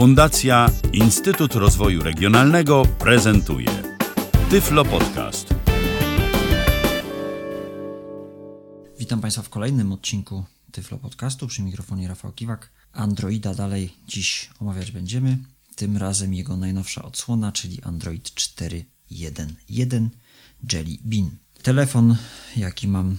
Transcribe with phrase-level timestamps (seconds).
[0.00, 3.82] Fundacja Instytut Rozwoju Regionalnego prezentuje
[4.50, 5.54] Tyflo Podcast.
[8.98, 12.70] Witam Państwa w kolejnym odcinku Tyflo Podcastu przy mikrofonie Rafał Kiwak.
[12.92, 15.38] Androida dalej dziś omawiać będziemy.
[15.76, 20.08] Tym razem jego najnowsza odsłona, czyli Android 4.1.1
[20.72, 21.30] Jelly Bean.
[21.62, 22.16] Telefon,
[22.56, 23.16] jaki mam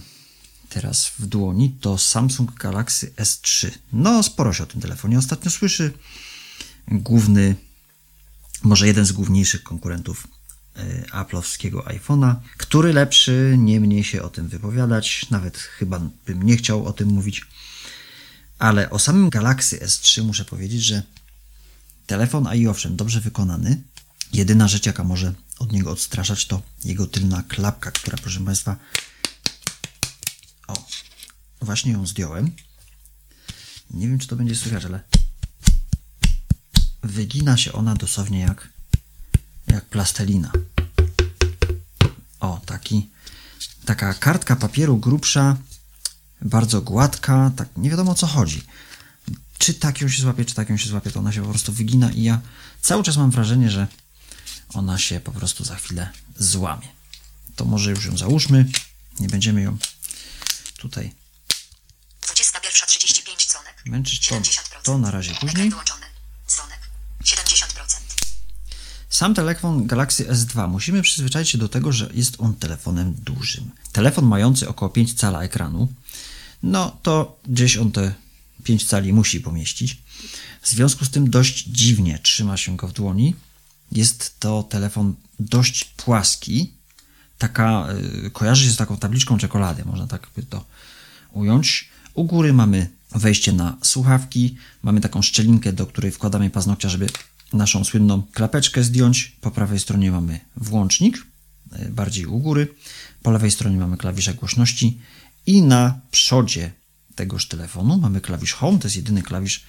[0.68, 3.70] teraz w dłoni, to Samsung Galaxy S3.
[3.92, 5.92] No, sporo się o tym telefonie ostatnio słyszy.
[6.88, 7.56] Główny,
[8.62, 10.26] może jeden z główniejszych konkurentów
[10.76, 12.34] y, Apple'owskiego iPhone'a.
[12.56, 15.26] Który lepszy, nie mniej się o tym wypowiadać.
[15.30, 17.46] Nawet chyba bym nie chciał o tym mówić.
[18.58, 21.02] Ale o samym Galaxy S3 muszę powiedzieć, że
[22.06, 23.82] telefon, a i owszem, dobrze wykonany.
[24.32, 28.76] Jedyna rzecz, jaka może od niego odstraszać, to jego tylna klapka, która, proszę Państwa,
[30.68, 30.86] o,
[31.60, 32.50] właśnie ją zdjąłem.
[33.90, 35.00] Nie wiem, czy to będzie słychać, ale
[37.02, 38.68] wygina się ona dosłownie jak,
[39.66, 40.52] jak plastelina.
[42.40, 43.10] O, taki,
[43.84, 45.56] taka kartka papieru grubsza,
[46.40, 48.62] bardzo gładka, tak nie wiadomo o co chodzi.
[49.58, 51.72] Czy tak ją się złapie, czy tak ją się złapie, to ona się po prostu
[51.72, 52.40] wygina i ja
[52.80, 53.86] cały czas mam wrażenie, że
[54.68, 56.88] ona się po prostu za chwilę złamie.
[57.56, 58.70] To może już ją załóżmy,
[59.20, 59.78] nie będziemy ją
[60.76, 61.14] tutaj
[62.22, 63.82] 21.35 dzwonek.
[63.86, 64.82] męczyć, to, 70%.
[64.82, 65.66] to na razie później.
[65.66, 66.06] Ekran wyłączony.
[66.48, 66.80] Dzwonek.
[67.24, 68.00] 70%.
[69.12, 73.70] Sam telefon Galaxy S2 musimy przyzwyczaić się do tego, że jest on telefonem dużym.
[73.92, 75.88] Telefon mający około 5 cala ekranu,
[76.62, 78.14] no to gdzieś on te
[78.64, 80.02] 5 cali musi pomieścić.
[80.62, 83.34] W związku z tym dość dziwnie trzyma się go w dłoni.
[83.92, 86.72] Jest to telefon dość płaski.
[87.38, 87.88] Taka,
[88.26, 90.64] y, kojarzy się z taką tabliczką czekolady, można tak by to
[91.32, 91.88] ująć.
[92.14, 97.06] U góry mamy wejście na słuchawki, mamy taką szczelinkę, do której wkładamy paznokcia, żeby
[97.52, 99.36] naszą słynną klapeczkę zdjąć.
[99.40, 101.26] Po prawej stronie mamy włącznik,
[101.78, 102.68] y, bardziej u góry.
[103.22, 105.00] Po lewej stronie mamy klawisze głośności
[105.46, 106.72] i na przodzie
[107.14, 109.64] tegoż telefonu mamy klawisz Home, to jest jedyny klawisz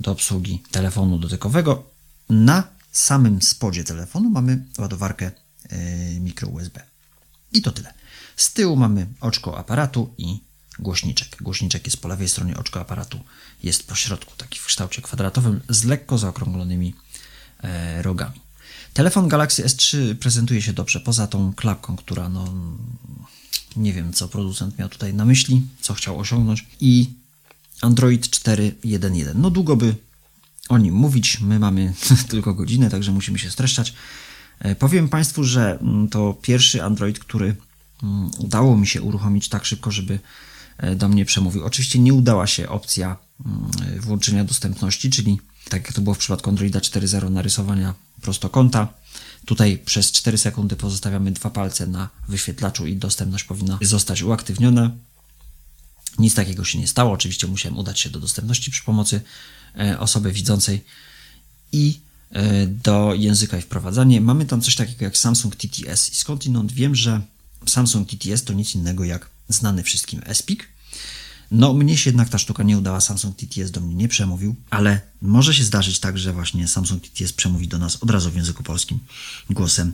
[0.00, 1.90] do obsługi telefonu dotykowego.
[2.30, 5.30] Na samym spodzie telefonu mamy ładowarkę
[5.70, 6.82] yy, mikro USB.
[7.52, 7.94] I to tyle.
[8.36, 10.40] Z tyłu mamy oczko aparatu i
[10.78, 11.36] głośniczek.
[11.40, 13.20] Głośniczek jest po lewej stronie, oczko aparatu
[13.62, 17.07] jest po środku, taki w kształcie kwadratowym z lekko zaokrąglonymi e,
[18.02, 18.40] rogami.
[18.92, 22.54] Telefon Galaxy S3 prezentuje się dobrze, poza tą klapką, która no,
[23.76, 26.66] nie wiem, co producent miał tutaj na myśli, co chciał osiągnąć.
[26.80, 27.10] I
[27.82, 29.34] Android 4.1.1.
[29.34, 29.94] No długo by
[30.68, 31.94] o nim mówić, my mamy
[32.30, 33.94] tylko godzinę, także musimy się streszczać.
[34.58, 37.56] E, Powiem Państwu, że mm, to pierwszy Android, który
[38.02, 40.18] mm, udało mi się uruchomić tak szybko, żeby
[40.78, 41.64] e, do mnie przemówił.
[41.64, 43.16] Oczywiście nie udała się opcja
[43.46, 48.88] mm, włączenia dostępności, czyli tak jak to było w przypadku Androida 4.0 narysowania prostokąta.
[49.46, 54.90] Tutaj przez 4 sekundy pozostawiamy dwa palce na wyświetlaczu i dostępność powinna zostać uaktywniona.
[56.18, 57.12] Nic takiego się nie stało.
[57.12, 59.20] Oczywiście musiałem udać się do dostępności przy pomocy
[59.78, 60.84] e, osoby widzącej
[61.72, 62.00] i
[62.30, 64.20] e, do języka i wprowadzanie.
[64.20, 67.20] Mamy tam coś takiego jak Samsung TTS i skądinąd wiem, że
[67.66, 70.60] Samsung TTS to nic innego jak znany wszystkim SPIC.
[71.50, 75.00] No, mnie się jednak ta sztuka nie udała, Samsung TTS do mnie nie przemówił, ale
[75.22, 78.62] może się zdarzyć tak, że właśnie Samsung TTS przemówi do nas od razu w języku
[78.62, 78.98] polskim
[79.50, 79.92] głosem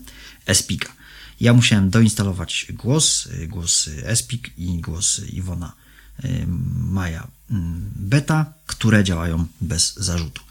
[0.52, 0.92] SPICa.
[1.40, 5.72] Ja musiałem doinstalować głos, y, głos SPIC i głos Iwona
[6.24, 10.43] y, Maja mm, Beta, które działają bez zarzutu.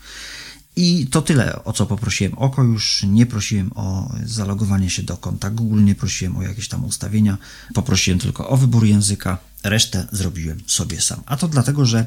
[0.76, 2.64] I to tyle, o co poprosiłem oko.
[2.64, 7.38] Już nie prosiłem o zalogowanie się do konta Google, nie prosiłem o jakieś tam ustawienia.
[7.74, 9.38] Poprosiłem tylko o wybór języka.
[9.64, 11.22] Resztę zrobiłem sobie sam.
[11.26, 12.06] A to dlatego, że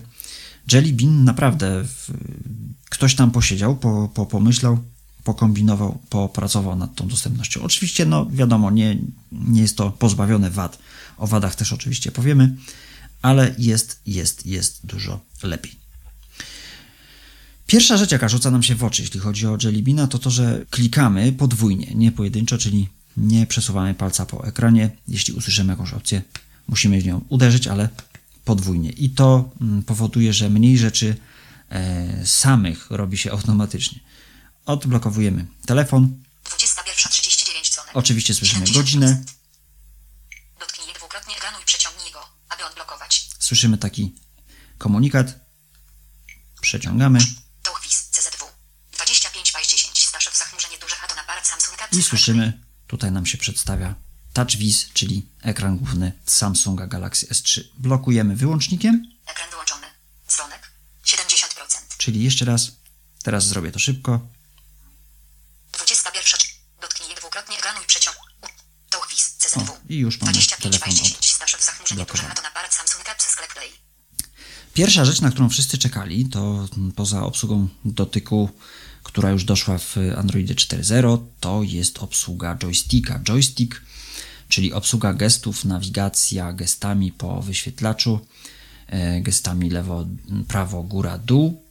[0.72, 2.10] Jelly Bean naprawdę w,
[2.90, 4.78] ktoś tam posiedział, po, po, pomyślał,
[5.24, 7.62] pokombinował, popracował nad tą dostępnością.
[7.62, 8.98] Oczywiście, no wiadomo, nie,
[9.32, 10.78] nie jest to pozbawione wad.
[11.18, 12.56] O wadach też oczywiście powiemy,
[13.22, 15.85] ale jest, jest, jest dużo lepiej.
[17.66, 20.64] Pierwsza rzecz, jaka rzuca nam się w oczy, jeśli chodzi o Jellybina, to to, że
[20.70, 24.90] klikamy podwójnie, nie pojedynczo, czyli nie przesuwamy palca po ekranie.
[25.08, 26.22] Jeśli usłyszymy jakąś opcję,
[26.68, 27.88] musimy w nią uderzyć, ale
[28.44, 28.90] podwójnie.
[28.90, 31.16] I to mm, powoduje, że mniej rzeczy
[31.70, 34.00] e, samych robi się automatycznie.
[34.66, 36.22] Odblokowujemy telefon.
[36.44, 37.90] 21.39 dzwonek.
[37.94, 38.74] Oczywiście słyszymy 70%.
[38.74, 39.24] godzinę,
[40.60, 43.28] Dotknij dwukrotnie ekranu i przeciągnij go, aby odblokować.
[43.38, 44.14] słyszymy taki
[44.78, 45.34] komunikat.
[46.60, 47.18] Przeciągamy
[47.62, 48.44] Touchwiz CZW.
[48.92, 53.38] 25 paź 10 Staszew zachmurzenie duże A to aparat Samsung i słyszymy, tutaj nam się
[53.38, 53.94] przedstawia
[54.32, 57.60] TouchWiz, czyli ekran główny Samsunga Galaxy S3.
[57.78, 59.86] Blokujemy wyłącznikiem, Ekran wyłączony.
[60.28, 60.70] Dzwonek.
[61.04, 61.96] 70%.
[61.98, 62.72] czyli jeszcze raz
[63.26, 64.20] Teraz zrobię to szybko.
[65.72, 66.40] 21.
[66.80, 68.16] Dotknij dwukrotnie ekranu i przeciąg.
[68.42, 68.46] U.
[68.90, 69.36] To quiz.
[69.38, 69.72] CZW.
[69.72, 72.32] O, i już mamy 25 telefon 10 Staszew zachmurzenie duże odblokowany.
[72.32, 73.70] a to na aparat Samsung Apps Sklep Play.
[74.74, 78.50] Pierwsza rzecz, na którą wszyscy czekali, to poza obsługą dotyku,
[79.16, 83.18] która już doszła w Androidzie 4.0, to jest obsługa joysticka.
[83.18, 83.80] Joystick,
[84.48, 88.26] czyli obsługa gestów, nawigacja gestami po wyświetlaczu,
[88.86, 90.06] e, gestami lewo,
[90.48, 91.64] prawo, góra, dół.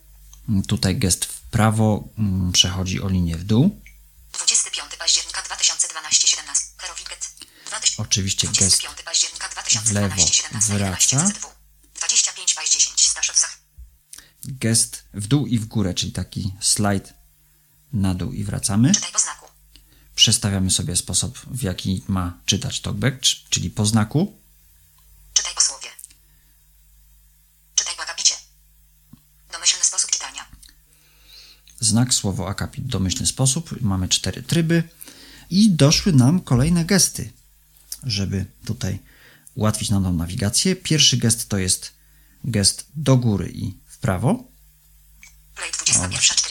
[0.67, 3.81] Tutaj gest w prawo mm, przechodzi o linię w dół.
[4.33, 7.29] 25 października 2012 17 Herowiget.
[7.67, 11.15] 2000 Oczywiście gest 25 października w lewo 2012 17 wraca.
[11.15, 11.47] 11 ZW.
[11.95, 13.57] 25 paź 10 Staszew zach.
[14.43, 17.24] gest w dół i w górę, czyli taki slajd
[17.95, 18.93] na dół i wracamy.
[18.93, 19.45] Czytaj po znaku.
[20.15, 24.39] Przestawiamy sobie sposób, w jaki ma czytać talkback, czyli po znaku.
[25.33, 25.87] Czytaj po słowie.
[27.75, 28.35] Czytaj po akapicie.
[29.51, 30.45] Domyślny sposób czytania.
[31.79, 33.81] Znak, słowo, akapit, domyślny sposób.
[33.81, 34.83] Mamy cztery tryby
[35.49, 37.33] i doszły nam kolejne gesty,
[38.03, 38.99] żeby tutaj
[39.55, 40.75] ułatwić nam tą nawigację.
[40.75, 41.93] Pierwszy gest to jest
[42.43, 44.43] gest do góry i w prawo.
[45.55, 46.44] Play 21 41 25.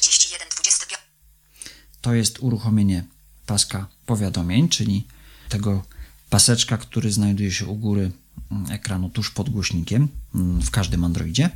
[2.05, 3.05] To jest uruchomienie
[3.47, 5.07] paska powiadomień, czyli
[5.49, 5.83] tego
[6.31, 8.13] paseczka, który znajduje się u góry
[8.51, 11.51] mm, ekranu tuż pod głośnikiem mm, w każdym Androidzie.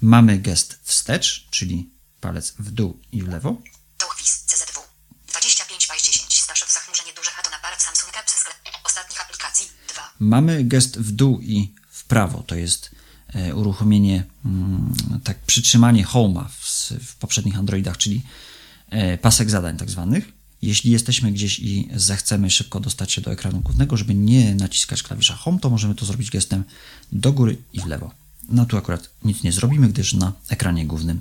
[0.00, 1.90] Mamy gest wstecz, czyli
[2.20, 3.56] palec w dół i w lewo.
[3.98, 4.44] To quiz.
[4.46, 4.80] CZW.
[5.28, 8.56] 25 paź 10 Staszew zachmurzenie duże na aparat Samsung Apps Sklep.
[8.84, 10.12] Ostatnich aplikacji 2.
[10.18, 12.90] Mamy gest w dół i w prawo, to jest
[13.34, 14.94] e, uruchomienie, mm,
[15.24, 16.64] tak przytrzymanie home'a w,
[17.06, 18.22] w poprzednich Androidach, czyli
[19.22, 20.32] pasek zadań tak zwanych.
[20.62, 25.34] Jeśli jesteśmy gdzieś i zechcemy szybko dostać się do ekranu głównego, żeby nie naciskać klawisza
[25.34, 26.64] home, to możemy to zrobić gestem
[27.12, 28.10] do góry i w lewo.
[28.48, 31.20] No tu akurat nic nie zrobimy, gdyż na ekranie głównym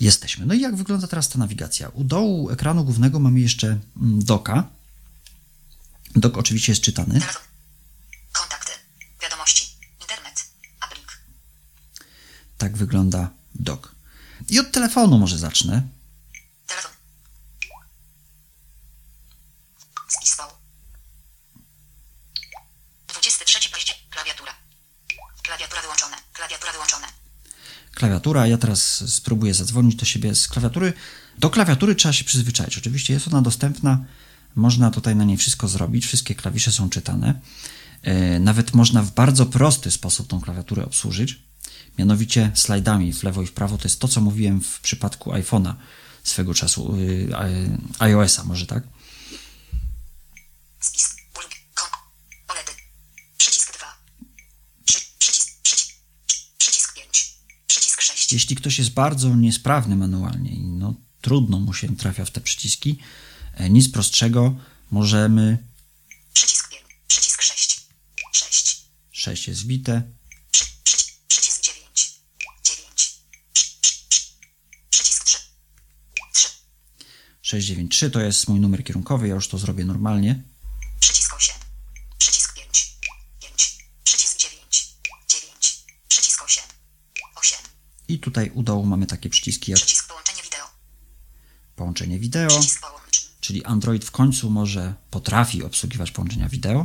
[0.00, 0.46] jesteśmy.
[0.46, 1.88] No i jak wygląda teraz ta nawigacja?
[1.88, 4.68] U dołu ekranu głównego mamy jeszcze mm, doka.
[6.16, 7.20] Dok oczywiście jest czytany.
[8.32, 8.72] Kontakty.
[9.22, 9.76] Wiadomości.
[10.00, 10.44] Internet.
[10.80, 11.18] Aplik.
[12.58, 13.94] Tak wygląda dok.
[14.48, 15.82] I od telefonu może zacznę.
[16.66, 16.92] Telefon.
[20.08, 20.42] Spis V.
[23.08, 24.10] 23 października.
[24.10, 24.52] Klawiatura.
[25.42, 26.16] Klawiatura wyłączone.
[26.32, 27.06] Klawiatura wyłączone.
[28.24, 30.92] Klawiatura, ja teraz spróbuję zadzwonić do siebie z klawiatury.
[31.38, 32.78] Do klawiatury trzeba się przyzwyczaić.
[32.78, 34.04] Oczywiście jest ona dostępna,
[34.54, 37.40] można tutaj na niej wszystko zrobić, wszystkie klawisze są czytane.
[38.02, 41.38] E, Nawet można w bardzo prosty sposób tą klawiaturę obsłużyć,
[41.98, 43.78] mianowicie slajdami w lewo i w prawo.
[43.78, 45.74] To jest to, co mówiłem w przypadku iPhone'a
[46.22, 47.28] swego czasu, y, y,
[47.98, 48.82] iOS-a może tak.
[51.38, 51.50] Ulub.
[51.74, 51.88] Kon.
[52.46, 52.72] Poledy.
[53.38, 53.86] Przycisk 2.
[54.84, 55.48] Przy, przycisk.
[55.62, 55.94] Przycisk.
[56.58, 57.34] Przycisk 5.
[57.66, 58.23] Przycisk 6.
[58.34, 62.98] Jeśli ktoś jest bardzo niesprawny manualnie i no, trudno mu się trafia w te przyciski,
[63.54, 64.56] e, nic prostszego,
[64.90, 65.58] możemy,
[66.34, 66.82] Przycisk 5.
[67.06, 67.86] Przycisk 6.
[68.32, 68.86] 6.
[69.12, 69.60] 6 jest
[70.50, 72.12] Przy, przyci, przycisk 9.
[72.64, 73.18] 9.
[73.52, 74.22] Przy, przy, przy,
[74.90, 75.38] przycisk 3.
[76.32, 76.48] 3.
[77.42, 80.42] 693 to jest mój numer kierunkowy, ja już to zrobię normalnie.
[81.00, 81.54] Przycisk 8.
[82.18, 82.98] Przycisk 5.
[83.40, 83.78] 5.
[84.04, 84.88] Przycisk 9.
[85.28, 85.84] 9.
[86.08, 86.64] Przycisk 8.
[87.34, 87.58] 8.
[88.14, 90.66] I tutaj u dołu mamy takie przyciski jak Przycisk połączenie wideo.
[91.76, 92.60] połączenie wideo,
[93.40, 96.84] czyli Android w końcu może, potrafi obsługiwać połączenia wideo,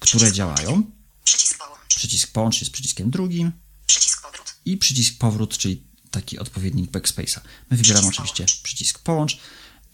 [0.00, 0.82] które Przycisk działają.
[1.24, 1.94] Przycisk połącz.
[1.96, 3.52] Przycisk połącz jest przyciskiem drugim
[3.86, 4.54] Przycisk powrót.
[4.64, 7.40] i przycisk powrót, czyli taki odpowiednik backspace'a.
[7.70, 8.62] My wybieramy Przycisk oczywiście połącz.
[8.62, 9.38] przycisk połącz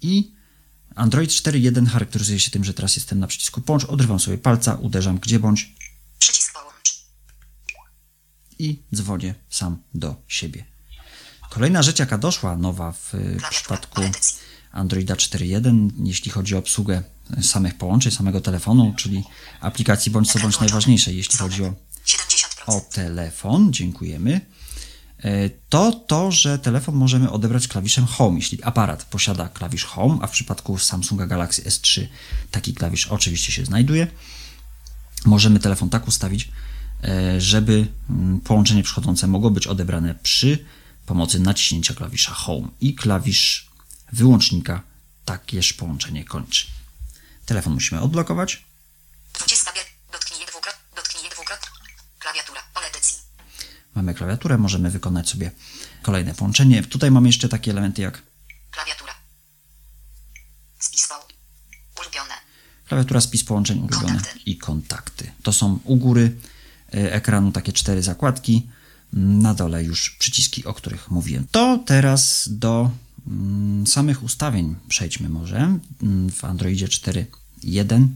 [0.03, 0.33] i
[0.95, 5.19] Android 4.1 charakteryzuje się tym, że teraz jestem na przycisku połącz, odrywam sobie palca, uderzam
[5.19, 5.75] gdzie bądź
[8.59, 10.74] i dzwonię sam do siebie.
[11.55, 14.01] Kolejna rzecz, jaka doszła nowa w y, przypadku.
[14.73, 17.03] Androida 4.1, jeśli chodzi o obsługę
[17.43, 19.25] samych połączeń, samego telefonu, czyli
[19.61, 21.75] aplikacji bądź co bądź najważniejszej, jeśli chodzi o
[22.07, 22.15] 70%.
[22.67, 24.41] o telefon, dziękujemy,
[25.19, 28.37] e, to to, że telefon możemy odebrać klawiszem Home.
[28.37, 32.07] Jeśli aparat posiada klawisz Home, a w przypadku Samsunga Galaxy S3
[32.51, 34.07] taki klawisz oczywiście się znajduje,
[35.25, 36.49] możemy telefon tak ustawić,
[37.05, 40.65] e, żeby mm, połączenie przychodzące mogło być odebrane przy
[41.07, 43.71] pomocy naciśnięcia klawisza Home i klawisz
[44.13, 44.83] wyłącznika
[45.25, 46.67] takież połączenie kończy.
[47.47, 48.65] Telefon musimy odblokować.
[49.35, 49.87] 20 bieg.
[50.13, 50.77] Dotknij dwukrot.
[50.97, 51.61] Dotknij dwukrot.
[52.19, 52.61] Klawiatura.
[52.75, 53.17] Pole edycji.
[53.95, 55.51] Mamy klawiaturę, możemy wykonać sobie
[56.03, 56.83] kolejne połączenie.
[56.83, 58.23] Tutaj mamy jeszcze takie elementy jak
[58.71, 59.13] Klawiatura.
[60.79, 61.09] Spis.
[62.01, 62.35] Ulubione.
[62.89, 64.39] klawiatura, spis połączeń ulubione Kontakty.
[64.47, 65.33] i kontakty.
[65.43, 66.37] To są u góry
[66.95, 68.67] e, ekranu takie cztery zakładki,
[69.15, 71.47] na dole już przyciski, o których mówiłem.
[71.51, 72.91] To teraz do
[73.27, 78.07] mm, samych ustawień przejdźmy może mm, w Androidzie 4.1.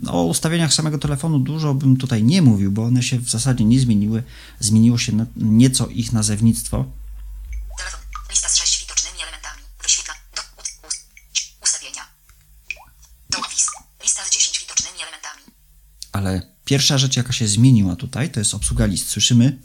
[0.00, 3.64] No, o ustawieniach samego telefonu dużo bym tutaj nie mówił, bo one się w zasadzie
[3.64, 4.22] nie zmieniły.
[4.60, 6.84] Zmieniło się nieco ich nazewnictwo.
[7.78, 8.00] Telefon.
[8.30, 9.62] Lista z sześć widocznymi elementami.
[9.82, 10.14] Wyświetla.
[10.36, 11.06] Do, u, us,
[11.62, 12.02] ustawienia.
[14.02, 15.42] Lista z 10 widocznymi elementami.
[16.12, 19.08] Ale pierwsza rzecz, jaka się zmieniła tutaj, to jest obsługa list.
[19.08, 19.58] Słyszymy?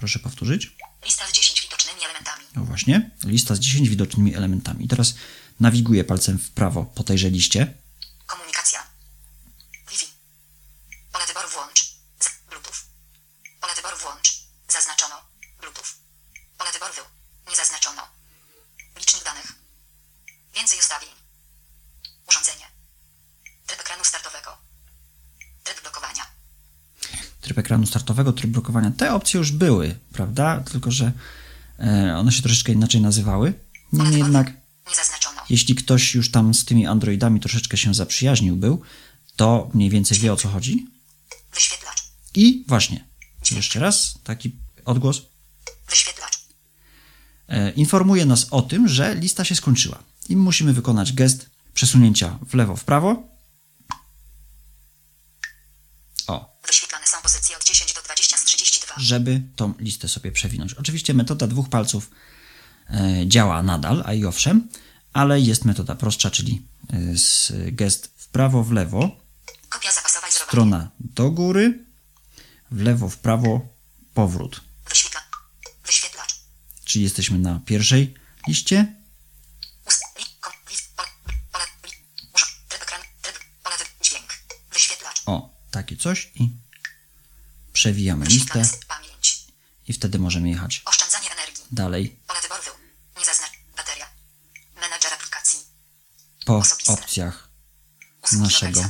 [0.00, 0.76] Proszę powtórzyć.
[1.04, 2.44] Lista z 10 widocznymi elementami.
[2.56, 4.88] No właśnie, lista z 10 widocznymi elementami.
[4.88, 5.14] Teraz
[5.60, 7.74] nawiguję palcem w prawo po tejże liście.
[8.26, 8.86] Komunikacja.
[9.90, 10.06] Wi-Fi.
[11.12, 11.80] Pole wyboru włącz.
[12.20, 12.78] Z Bluetooth.
[13.60, 14.28] Pole wyboru włącz.
[14.68, 15.16] Zaznaczono.
[15.60, 15.90] Bluetooth.
[16.58, 17.04] Pole wyboru wył.
[17.50, 18.02] Nie zaznaczono.
[18.98, 19.52] Licznik danych.
[20.56, 21.10] Więcej ustawień.
[22.28, 22.66] Urządzenie.
[23.66, 24.50] Tryb ekranu startowego.
[25.64, 26.26] Tryb blokowania.
[27.40, 27.58] Tryb
[28.10, 28.90] ekranu startowego, tryb blokowania.
[28.90, 30.60] Te opcje już były, prawda?
[30.72, 31.12] Tylko, że
[31.78, 33.54] e, one się troszeczkę inaczej nazywały.
[33.92, 34.46] Niemniej wyboru jednak,
[34.88, 35.40] Nie zaznaczono.
[35.50, 38.82] jeśli ktoś już tam z tymi Androidami troszeczkę się zaprzyjaźnił był,
[39.36, 40.86] to mniej więcej wie o co chodzi.
[41.54, 42.02] Wyświetlacz.
[42.34, 43.04] I właśnie,
[43.50, 45.22] jeszcze raz taki odgłos.
[45.88, 46.38] Wyświetlacz.
[47.48, 49.98] e, informuje nas o tym, że lista się skończyła.
[50.28, 53.22] I musimy wykonać gest przesunięcia w lewo, w prawo.
[56.26, 57.89] O, Wyświetlane są pozycje od 10 do 20 z 32.
[58.96, 60.74] żeby tą listę sobie przewinąć.
[60.74, 62.10] Oczywiście metoda dwóch palców
[62.90, 64.68] e, działa nadal, a i owszem,
[65.12, 69.16] ale jest metoda prostsza, czyli e, z gest w prawo, w lewo,
[70.30, 71.84] strona do góry,
[72.70, 73.68] w lewo, w prawo,
[74.14, 74.60] powrót.
[74.88, 75.20] Wyświetla.
[75.86, 76.40] Wyświetlacz.
[76.84, 78.14] Czyli jesteśmy na pierwszej
[78.48, 78.94] liście,
[85.26, 86.50] o, takie coś i
[87.80, 88.62] przewijamy listę
[89.88, 91.64] i wtedy możemy jechać Oszczędzanie energii.
[91.72, 92.60] dalej Pole wyboru.
[93.18, 93.50] Nie zaznacz.
[93.76, 94.06] Bateria.
[94.74, 95.58] Menadżer aplikacji.
[96.44, 96.92] po Osobiste.
[96.92, 97.50] opcjach
[98.24, 98.84] Usługi Naszego.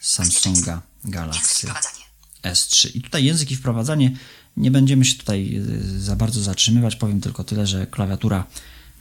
[0.00, 2.04] Samsunga Galaxy wprowadzanie.
[2.42, 2.96] S3.
[2.96, 4.16] I tutaj język i wprowadzanie
[4.56, 6.96] nie będziemy się tutaj y, za bardzo zatrzymywać.
[6.96, 8.46] Powiem tylko tyle, że klawiatura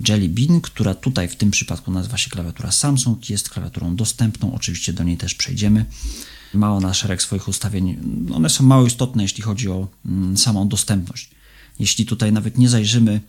[0.08, 4.54] Jelly Bean, która tutaj w tym przypadku nazywa się klawiatura Samsung, jest klawiaturą dostępną.
[4.54, 5.86] Oczywiście do niej też przejdziemy.
[6.54, 7.98] Ma ona szereg swoich ustawień.
[8.36, 11.30] One są mało istotne, jeśli chodzi o mm, samą dostępność.
[11.80, 13.22] Jeśli tutaj nawet nie zajrzymy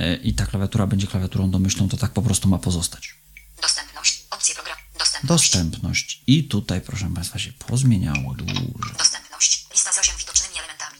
[0.00, 3.14] y, i ta klawiatura będzie klawiaturą domyślną, to tak po prostu ma pozostać.
[3.62, 4.26] Dostępność.
[4.30, 4.76] Opcje program.
[4.98, 5.50] Dostępność.
[5.52, 6.22] Dostępność.
[6.26, 8.60] I tutaj, proszę Państwa, się pozmieniało dużo.
[8.98, 9.66] Dostępność.
[9.72, 10.98] Lista z 8 widocznymi elementami.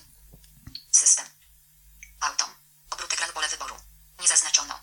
[0.91, 1.25] System.
[2.21, 2.49] Autom.
[2.91, 3.75] Obrót ekranu pole wyboru.
[4.23, 4.75] Nie zaznaczono.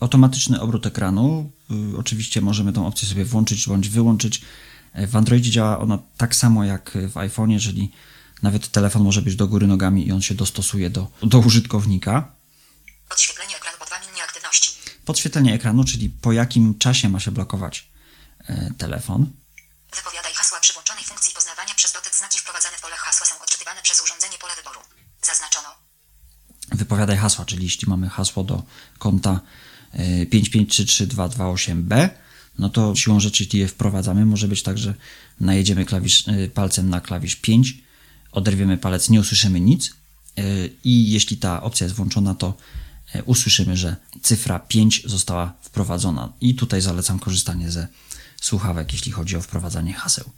[0.00, 1.52] automatyczny obrót ekranu.
[1.94, 4.42] Y, Oczywiście możemy tą opcję sobie włączyć bądź wyłączyć.
[4.92, 7.92] E, W Androidzie działa ona tak samo jak w iPhone'ie, czyli
[8.42, 12.32] nawet telefon może być do góry nogami i on się dostosuje do, do użytkownika.
[13.08, 14.70] Podświetlenie ekranu po 2 min nieaktywności.
[15.04, 17.90] Podświetlenie ekranu, czyli po jakim czasie ma się blokować
[18.46, 19.26] e, telefon.
[19.96, 22.14] Wypowiadaj hasła przy włączonej funkcji poznawania przez dotyk.
[22.14, 24.80] Znaki wprowadzane w polach hasła są odczytywane przez urządzenie pole wyboru.
[25.22, 25.68] Zaznaczono.
[26.72, 28.62] Wypowiadaj hasła, czyli jeśli mamy hasło do
[28.98, 29.40] konta
[29.92, 32.08] e, 5533228B,
[32.60, 34.94] no to siłą rzeczy, jeśli je wprowadzamy, może być tak, że
[35.40, 37.74] najedziemy klawisz, e, palcem na klawisz 5,
[38.32, 39.90] oderwiemy palec, nie usłyszymy nic
[40.36, 40.42] e,
[40.84, 42.54] i jeśli ta opcja jest włączona, to
[43.14, 46.32] e, usłyszymy, że cyfra 5 została wprowadzona.
[46.40, 47.88] I tutaj zalecam korzystanie ze
[48.40, 50.30] słuchawek, jeśli chodzi o wprowadzanie haseł.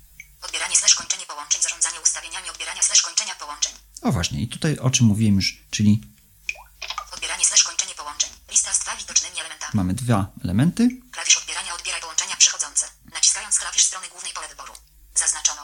[0.43, 1.63] Odbieranie slash kończenie połączeń.
[1.63, 3.73] Zarządzanie ustawieniami odbierania slash kończenia połączeń.
[4.03, 6.01] O właśnie, i tutaj o czym mówiłem już, czyli
[7.15, 8.31] Odbieranie slash kończenie połączeń.
[8.51, 9.73] Lista z dwa widocznymi elementami.
[9.75, 12.87] mamy dwa elementy, Klawisz odbierania odbieraj połączenia przychodzące.
[13.15, 14.73] Naciskając klawisz strony głównej pole wyboru.
[15.15, 15.63] Zaznaczono.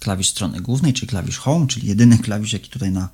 [0.00, 3.08] Klawisz strony głównej, czyli klawisz Home, czyli jedyny klawisz, jaki tutaj na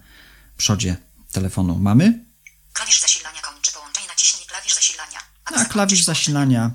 [0.57, 0.97] przodzie
[1.33, 2.25] telefonu mamy.
[2.73, 4.07] Klawisz zasilania kończy połączenie.
[4.09, 5.19] Naciśnij klawisz zasilania.
[5.45, 6.71] A zakończyć klawisz zasilania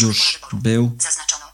[0.00, 0.96] już był.
[1.00, 1.44] Zaznaczono.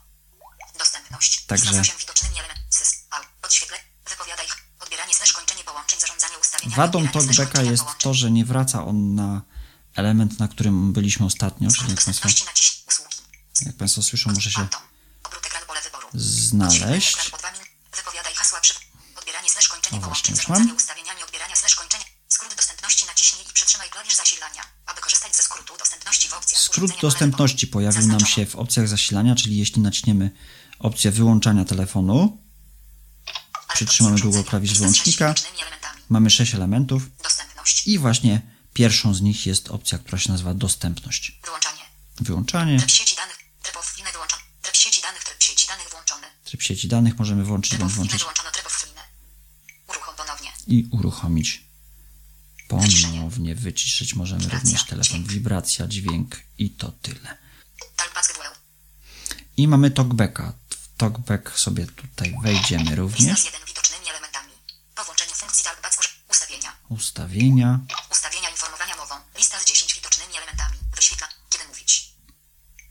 [0.78, 1.44] Dostępność.
[1.46, 2.66] Także- Lista z 8 widocznymi elementami.
[2.70, 2.94] Sys.
[3.10, 3.22] Al.
[3.42, 3.76] Podświetle.
[4.10, 4.46] Wypowiadaj.
[4.80, 6.00] Odbieranie slash kończenie połączeń.
[6.00, 6.76] Zarządzanie ustawieniami.
[6.76, 9.42] Wadą talkbacka jest to, że nie wraca on na
[9.94, 12.28] element, na którym byliśmy ostatnio, czyli jak Państwo,
[13.66, 14.68] jak państwo słyszą, może się
[16.14, 17.14] znaleźć.
[17.14, 17.62] Ekran po dwa min.
[17.96, 18.74] Wypowiadaj hasła przy...
[19.96, 20.76] Odbieranie slash kończenie O, właśnie, już mam.
[20.76, 22.04] ustawieniami odbierania slash kończenia.
[22.28, 24.62] Skrót dostępności naciśnij i przytrzymaj klawisz zasilania.
[24.86, 29.34] Aby korzystać ze skrótu dostępności w opcjach Skrót dostępności pojawił nam się w opcjach zasilania,
[29.34, 30.30] czyli jeśli naciśniemy
[30.78, 32.42] opcję wyłączania telefonu,
[33.74, 35.34] przytrzymamy długo klawisz wyłącznika.
[36.08, 37.86] mamy sześć elementów Dostępność.
[37.86, 38.40] i właśnie
[38.74, 41.32] pierwszą z nich jest opcja, która się nazywa dostępność.
[41.44, 41.82] Wyłączanie.
[42.20, 43.38] Wyłączanie, Tryb sieci danych.
[43.62, 44.42] Tryb offline wyłączony.
[44.62, 45.24] Tryb sieci danych.
[45.24, 46.26] Tryb sieci danych włączony.
[46.44, 48.50] tryb sieci danych możemy włączyć bądź włączyć wyłączono.
[48.50, 48.71] Tryb.
[50.66, 51.64] I uruchomić.
[52.68, 55.16] Ponownie wyciszyć możemy Wibracja, również telefon.
[55.16, 55.28] dźwięk.
[55.32, 57.38] Wibracja, dźwięk i to tyle.
[59.56, 60.52] I mamy talkbacka.
[60.70, 63.40] W talkback sobie tutaj wejdziemy również.
[63.40, 64.52] z 1 widocznymi elementami.
[64.94, 66.72] Po włączeniu funkcji Talkback uży- ustawienia.
[66.88, 67.80] Ustawienia.
[68.12, 69.14] Ustawienia informowania mową.
[69.38, 70.76] Lista z 10 widocznymi elementami.
[70.96, 71.28] Wyświetla.
[71.50, 72.12] Kiedy mówić.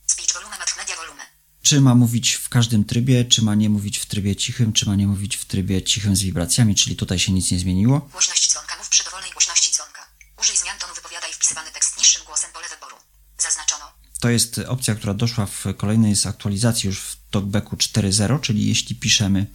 [0.08, 1.24] Speech volume mat media volume.
[1.72, 4.96] Czy ma mówić w każdym trybie, czy ma nie mówić w trybie cichym, czy ma
[4.96, 8.00] nie mówić w trybie cichym z wibracjami, czyli tutaj się nic nie zmieniło.
[8.00, 8.78] Głośność dzwonka.
[8.78, 10.08] Mów przy dowolnej głośności dzwonka.
[10.42, 12.96] Użyj zmian tonu wypowiadaj wpisywany tekst niższym głosem pole wyboru.
[13.38, 13.86] Zaznaczono.
[14.20, 18.96] To jest opcja, która doszła w kolejnej z aktualizacji już w TalkBacku 4.0, czyli jeśli
[18.96, 19.46] piszemy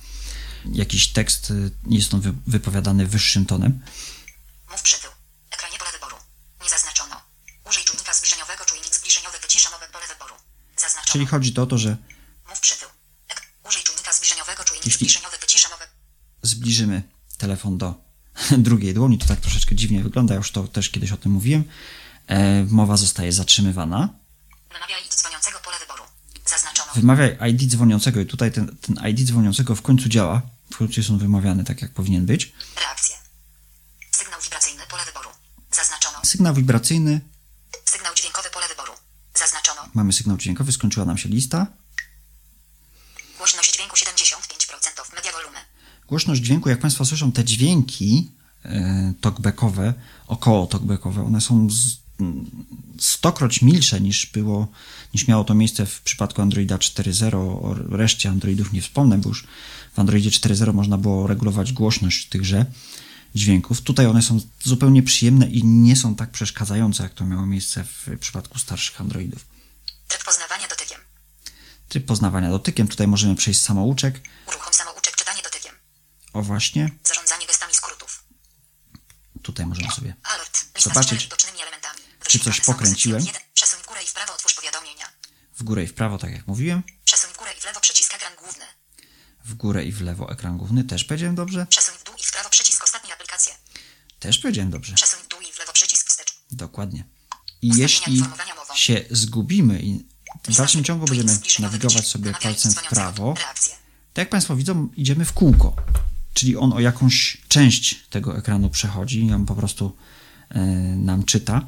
[0.72, 3.82] jakiś tekst, y, jest on wy- wypowiadany wyższym tonem.
[4.72, 5.10] Mów przy tył.
[5.50, 6.16] Ekranie pole wyboru.
[6.62, 7.20] Nie zaznaczono.
[7.68, 8.64] Użyj czujnika zbliżeniowego.
[8.64, 10.34] Czujnik zbliżeniowy wycisza mowę pole wyboru.
[11.06, 11.96] Czyli chodzi to o to, że
[12.50, 12.88] Mów przy tył.
[13.28, 14.64] Ek- Użyj czujnika zbliżeniowego.
[14.64, 15.86] Czujnik Jeśli- zbliżeniowy wycisza mowę.
[16.42, 17.02] zbliżymy
[17.38, 17.94] telefon do
[18.68, 21.64] drugiej dłoni, to tak troszeczkę dziwnie wygląda, już to też kiedyś o tym mówiłem.
[22.26, 24.08] E, mowa zostaje zatrzymywana.
[24.72, 26.02] Namawiaj do dzwoniącego pole wyboru.
[26.46, 26.92] Zaznaczono.
[26.94, 30.42] Wymawiaj ID dzwoniącego i tutaj ten, ten ID dzwoniącego w końcu działa.
[30.72, 32.52] W końcu jest on wymawiany tak, jak powinien być.
[32.80, 33.16] Reakcje.
[34.10, 35.28] Sygnał wibracyjny pole wyboru.
[35.72, 36.18] Zaznaczono.
[36.24, 37.20] Sygnał wibracyjny,
[37.84, 38.92] Sygnał dźwiękowy pole wyboru.
[39.34, 39.85] Zaznaczono.
[39.96, 41.66] Mamy sygnał dźwiękowy, skończyła nam się lista.
[43.38, 45.58] Głośność dźwięku 75% of media volume.
[46.08, 48.30] Głośność dźwięku, jak Państwo słyszą, te dźwięki
[48.64, 49.94] e, talkbackowe,
[50.26, 51.96] około talkbackowe, one są z,
[52.98, 54.68] stokroć milsze niż było,
[55.14, 57.36] niż miało to miejsce w przypadku Androida 4.0.
[57.36, 59.44] O reszcie Androidów nie wspomnę, bo już
[59.92, 62.66] w Androidzie 4.0 można było regulować głośność tychże
[63.34, 63.80] dźwięków.
[63.80, 68.08] Tutaj one są zupełnie przyjemne i nie są tak przeszkadzające, jak to miało miejsce w
[68.20, 69.55] przypadku starszych Androidów.
[70.08, 71.00] Tryb poznawania dotykiem.
[71.88, 74.14] Tryb poznawania dotykiem, tutaj możemy przejść samouczek.
[74.48, 75.74] Uruchom samouczek czytanie dotykiem.
[76.32, 78.24] O właśnie, Zarządzanie gestami skrótów.
[79.42, 80.64] tutaj możemy sobie Alert.
[80.78, 81.28] Zobaczyć,
[82.28, 83.24] czy coś pokręciłem.
[83.54, 85.06] Przesuń w górę i w prawo otwórz powiadomienia.
[85.58, 86.82] w górę i w prawo, tak jak mówiłem.
[87.04, 88.64] Przesuń w górę i w lewo przycisk ekran główny.
[89.44, 90.84] W górę i w lewo ekran główny.
[90.84, 91.66] Też powiedziałem dobrze?
[91.66, 93.54] Przesuń w dół i w prawo przycisk ostatnie aplikacje.
[94.20, 94.94] Też powiedziałem dobrze.
[94.94, 96.34] Przesuń w dół i w lewo przycisk wstecz.
[96.50, 97.04] Dokładnie.
[97.62, 98.22] I jeśli.
[98.78, 100.04] Się zgubimy i
[100.48, 103.34] w dalszym ciągu będziemy nawigować sobie palcem w prawo,
[104.12, 105.76] to jak Państwo widzą, idziemy w kółko.
[106.34, 109.96] Czyli on o jakąś część tego ekranu przechodzi i on po prostu
[110.50, 110.60] e,
[110.96, 111.66] nam czyta.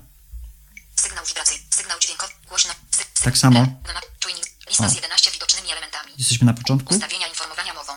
[0.96, 1.64] Sygnał wibracyjny.
[1.70, 2.32] Sygnał dźwiękowy.
[2.48, 2.72] Głośno.
[3.22, 3.60] Tak samo.
[3.60, 3.76] e.
[4.68, 4.90] Lista O.
[4.90, 6.12] z 11 widocznymi elementami.
[6.18, 7.92] Jesteśmy na początku Ustawienia informowania mową.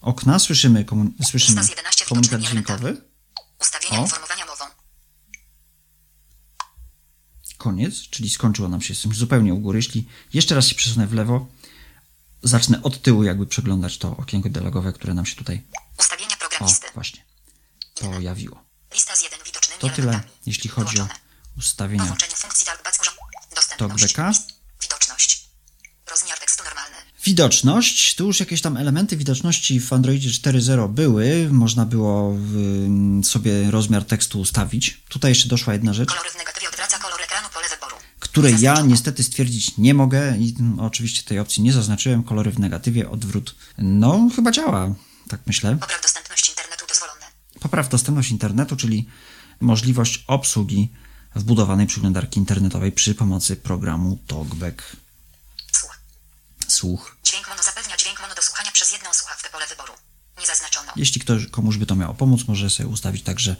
[0.00, 2.96] okna, słyszymy, komun- słyszymy Lista z 11 komunikat dźwiękowy.
[3.60, 4.55] Ustawienia informowania mową.
[7.66, 9.78] Koniec, czyli skończyło nam się z tym zupełnie u góry.
[9.78, 11.46] Jeśli jeszcze raz się przesunę w lewo,
[12.42, 15.62] zacznę od tyłu jakby przeglądać to okienko dialogowe, które nam się tutaj,
[15.98, 16.86] Ustawienia o programisty.
[16.94, 17.20] właśnie,
[18.00, 18.64] pojawiło.
[18.94, 21.08] Lista z 1 widocznymi To tyle, jeśli chodzi o
[21.58, 22.16] ustawienia.
[23.78, 24.32] Talkbacka.
[24.82, 25.46] Widoczność.
[26.10, 26.96] Rozmiar tekstu normalny.
[27.24, 33.70] Widoczność, tu już jakieś tam elementy widoczności w Androidzie 4.0 były, można było ym, sobie
[33.70, 35.00] rozmiar tekstu ustawić.
[35.08, 37.96] Tutaj jeszcze doszła jedna rzecz, Kolory w negatywie odwraca kolor ekranu pole wyboru.
[38.36, 42.22] Której ja niestety stwierdzić nie mogę i oczywiście tej opcji nie zaznaczyłem.
[42.22, 43.54] Kolory w negatywie, odwrót.
[43.78, 44.94] No, chyba działa,
[45.28, 45.76] tak myślę.
[45.80, 47.26] Popraw dostępność internetu dozwolone.
[47.60, 49.08] Popraw dostępność internetu, czyli
[49.60, 50.92] możliwość obsługi
[51.34, 54.82] wbudowanej przeglądarki internetowej przy pomocy programu TalkBack.
[55.72, 55.98] Słuch.
[56.68, 57.16] Słuch.
[57.24, 59.92] Dźwięk mono zapewnia dźwięk mono do słuchania przez jedną słuchawkę pole wyboru.
[60.40, 60.92] Nie zaznaczono.
[60.96, 63.56] Jeśli ktoś, komuś by to miało pomóc, może sobie ustawić tak, że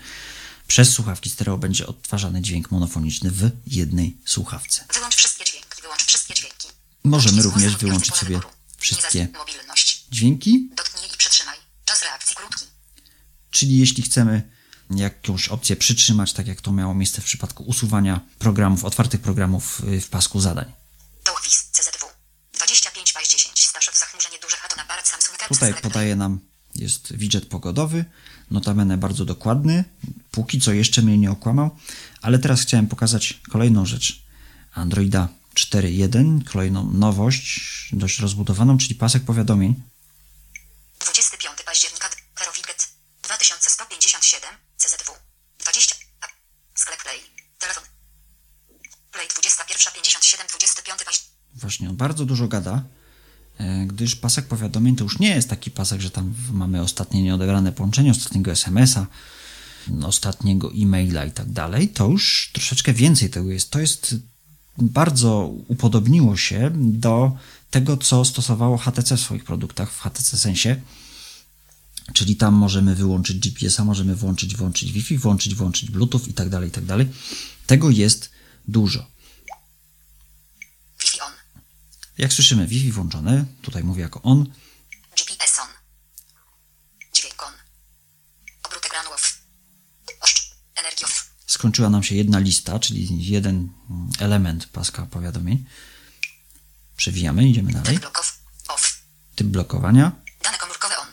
[0.66, 4.84] przez słuchawki stereo będzie odtwarzany dźwięk monofoniczny w jednej słuchawce.
[4.94, 5.82] Wyłącz wszystkie dźwięki.
[5.82, 6.68] Wyłącz wszystkie dźwięki.
[7.04, 8.40] Możemy również wyłączyć sobie
[8.78, 9.28] wszystkie
[10.10, 11.56] dźwięki, Dotknij i przytrzymaj.
[11.84, 12.64] Czas reakcji krótki.
[13.50, 14.56] czyli jeśli chcemy
[14.90, 20.00] jakąś opcję przytrzymać, tak jak to miało miejsce w przypadku usuwania programów, otwartych programów y,
[20.00, 20.72] w pasku zadań.
[21.24, 21.70] To chwis.
[21.72, 22.06] CZW.
[22.52, 23.66] 25 paź 10.
[23.66, 26.40] Staszew zachmurzenie dużych aton aparat Samsung Galaxy Tutaj podaje nam,
[26.80, 28.04] jest widget pogodowy,
[28.50, 29.84] notabene bardzo dokładny,
[30.30, 31.76] póki co jeszcze mnie nie okłamał,
[32.22, 34.22] ale teraz chciałem pokazać kolejną rzecz.
[34.74, 37.60] Androida 4.1, kolejną nowość,
[37.92, 39.74] dość rozbudowaną, czyli pasek powiadomień.
[41.00, 42.88] 25 października Herowiget
[43.22, 45.12] 2157 CZW
[45.58, 46.26] 20 A.
[46.74, 47.20] Sklep Play.
[47.58, 47.84] Telefon.
[49.12, 52.84] Play 2157 25 października Właśnie on bardzo dużo gada,
[53.96, 58.10] gdyż pasek powiadomień to już nie jest taki pasek, że tam mamy ostatnie nieodebrane połączenie,
[58.10, 59.06] ostatniego SMS-a,
[60.02, 61.88] ostatniego e-maila i tak dalej.
[61.88, 63.70] To już troszeczkę więcej tego jest.
[63.70, 64.16] To jest
[64.78, 67.36] bardzo upodobniło się do
[67.70, 70.80] tego, co stosowało HTC w swoich produktach, w HTC Sensie.
[72.12, 76.68] Czyli tam możemy wyłączyć GPS-a, możemy włączyć, włączyć Wi-Fi, włączyć, włączyć Bluetooth i tak dalej,
[76.68, 77.06] i tak dalej.
[77.66, 78.30] Tego jest
[78.68, 79.06] dużo.
[81.00, 81.32] Wi-Fi on.
[82.18, 84.46] Jak słyszymy, Wi-Fi włączone, tutaj mówię jako on,
[85.18, 85.68] GPS on.
[87.14, 87.52] Dźwięk on.
[88.62, 89.38] Obrót ekranu off.
[90.20, 90.50] Oszcz.
[90.76, 91.30] Energii off.
[91.46, 93.68] skończyła nam się jedna lista, czyli jeden
[94.18, 95.64] element paska powiadomień.
[96.96, 97.98] Przewijamy, idziemy dalej.
[97.98, 98.06] Typ.
[98.68, 99.02] Off.
[99.34, 100.12] Typ blokowania.
[100.44, 101.06] Dane komórkowe on.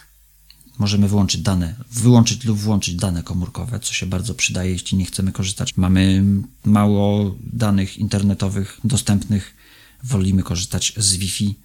[0.78, 5.32] Możemy wyłączyć dane, wyłączyć lub włączyć dane komórkowe, co się bardzo przydaje, jeśli nie chcemy
[5.32, 5.78] korzystać.
[5.78, 6.24] Mamy
[6.66, 9.56] mało danych internetowych dostępnych,
[10.04, 11.60] wolimy korzystać z Wi-Fi,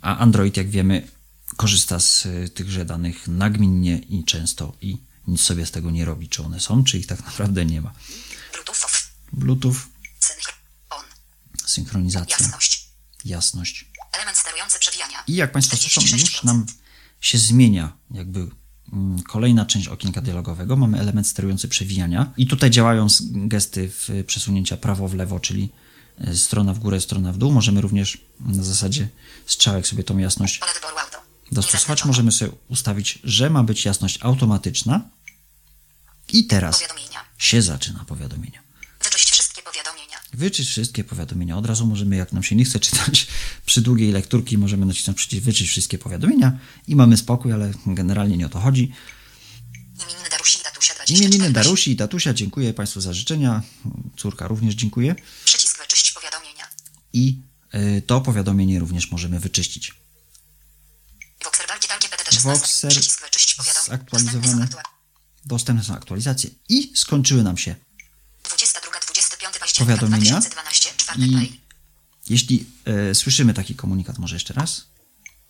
[0.00, 1.08] a Android, jak wiemy,
[1.56, 6.28] korzysta z y, tychże danych nagminnie i często i nic sobie z tego nie robi,
[6.28, 7.92] czy one są, czy ich tak naprawdę nie ma.
[8.52, 8.86] Bluetooth.
[9.32, 9.76] Bluetooth,
[10.20, 10.52] Synchro.
[10.90, 11.04] On.
[11.66, 12.88] synchronizacja, Jasność.
[13.24, 13.90] jasność.
[14.12, 15.24] Element sterujący przewijania.
[15.26, 16.12] I jak Państwo słyszą, 46%.
[16.20, 16.66] już nam
[17.20, 18.48] się zmienia jakby
[18.92, 20.76] mm, kolejna część okienka dialogowego.
[20.76, 25.72] Mamy element sterujący przewijania i tutaj działają gesty w przesunięcia prawo w lewo, czyli
[26.34, 27.52] strona w górę, strona w dół.
[27.52, 29.08] Możemy również na zasadzie
[29.46, 30.60] strzałek sobie tą jasność
[31.52, 32.04] dostosować.
[32.04, 35.00] Możemy sobie ustawić, że ma być jasność automatyczna
[36.32, 36.84] i teraz
[37.38, 38.62] się zaczyna powiadomienia.
[39.04, 40.16] Wyczyść wszystkie powiadomienia.
[40.32, 41.56] Wyczyść wszystkie powiadomienia.
[41.58, 43.26] Od razu możemy, jak nam się nie chce czytać
[43.66, 48.46] przy długiej lekturki, możemy nacisnąć przycisk wyczyść wszystkie powiadomienia i mamy spokój, ale generalnie nie
[48.46, 48.92] o to chodzi.
[49.98, 51.18] Imieniny Darusi i Tatusia 24.
[51.18, 53.62] Imieniny Darusi i Tatusia, dziękuję Państwu za życzenia.
[54.16, 55.14] Córka również dziękuję.
[55.44, 55.73] Przycisk.
[57.14, 57.42] I
[57.74, 59.94] y, to powiadomienie również możemy wyczyścić.
[61.44, 62.48] Voxer Walki Talkie PTT 16.
[62.48, 63.98] Voxer Przycisk wyczyść powiadomienia.
[63.98, 64.68] zaktualizowany.
[65.44, 67.74] Dostępne są aktualizacje i skończyły nam się
[68.44, 71.60] 22, 25 października Powiadomienia 2012, czwartek i
[72.28, 72.66] jeśli
[73.10, 74.86] y, słyszymy taki komunikat, może jeszcze raz,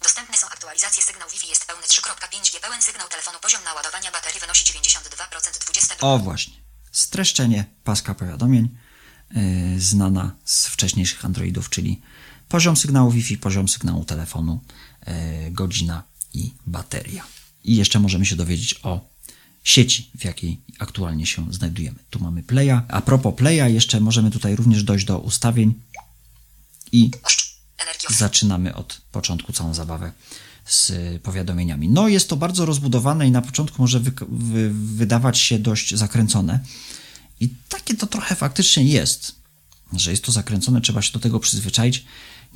[0.03, 1.03] Dostępne są aktualizacje.
[1.03, 2.61] Sygnał Wi-Fi jest pełny 3.5G.
[2.61, 3.38] Pełen sygnał telefonu.
[3.42, 5.61] Poziom naładowania baterii wynosi 92%.
[5.61, 6.07] 22.
[6.07, 6.55] O właśnie,
[6.92, 8.79] streszczenie paska powiadomień
[9.79, 12.01] znana z wcześniejszych Androidów, czyli
[12.49, 14.61] poziom sygnału Wi-Fi, poziom sygnału telefonu,
[15.07, 15.14] yy,
[15.51, 16.03] godzina
[16.35, 17.25] i bateria.
[17.64, 19.09] I jeszcze możemy się dowiedzieć o
[19.64, 21.99] sieci, w jakiej aktualnie się znajdujemy.
[22.11, 22.83] Tu mamy Playa.
[22.88, 25.75] A propos Playa, jeszcze możemy tutaj również dojść do ustawień
[26.92, 27.11] i
[28.11, 30.12] zaczynamy od początku całą zabawę
[30.66, 30.92] z
[31.23, 31.88] powiadomieniami.
[31.88, 36.61] No, jest to bardzo rozbudowane i na początku może wy, wy, wydawać się dość zakręcone.
[37.40, 39.35] I takie to trochę faktycznie jest,
[39.92, 42.05] że jest to zakręcone, trzeba się do tego przyzwyczaić.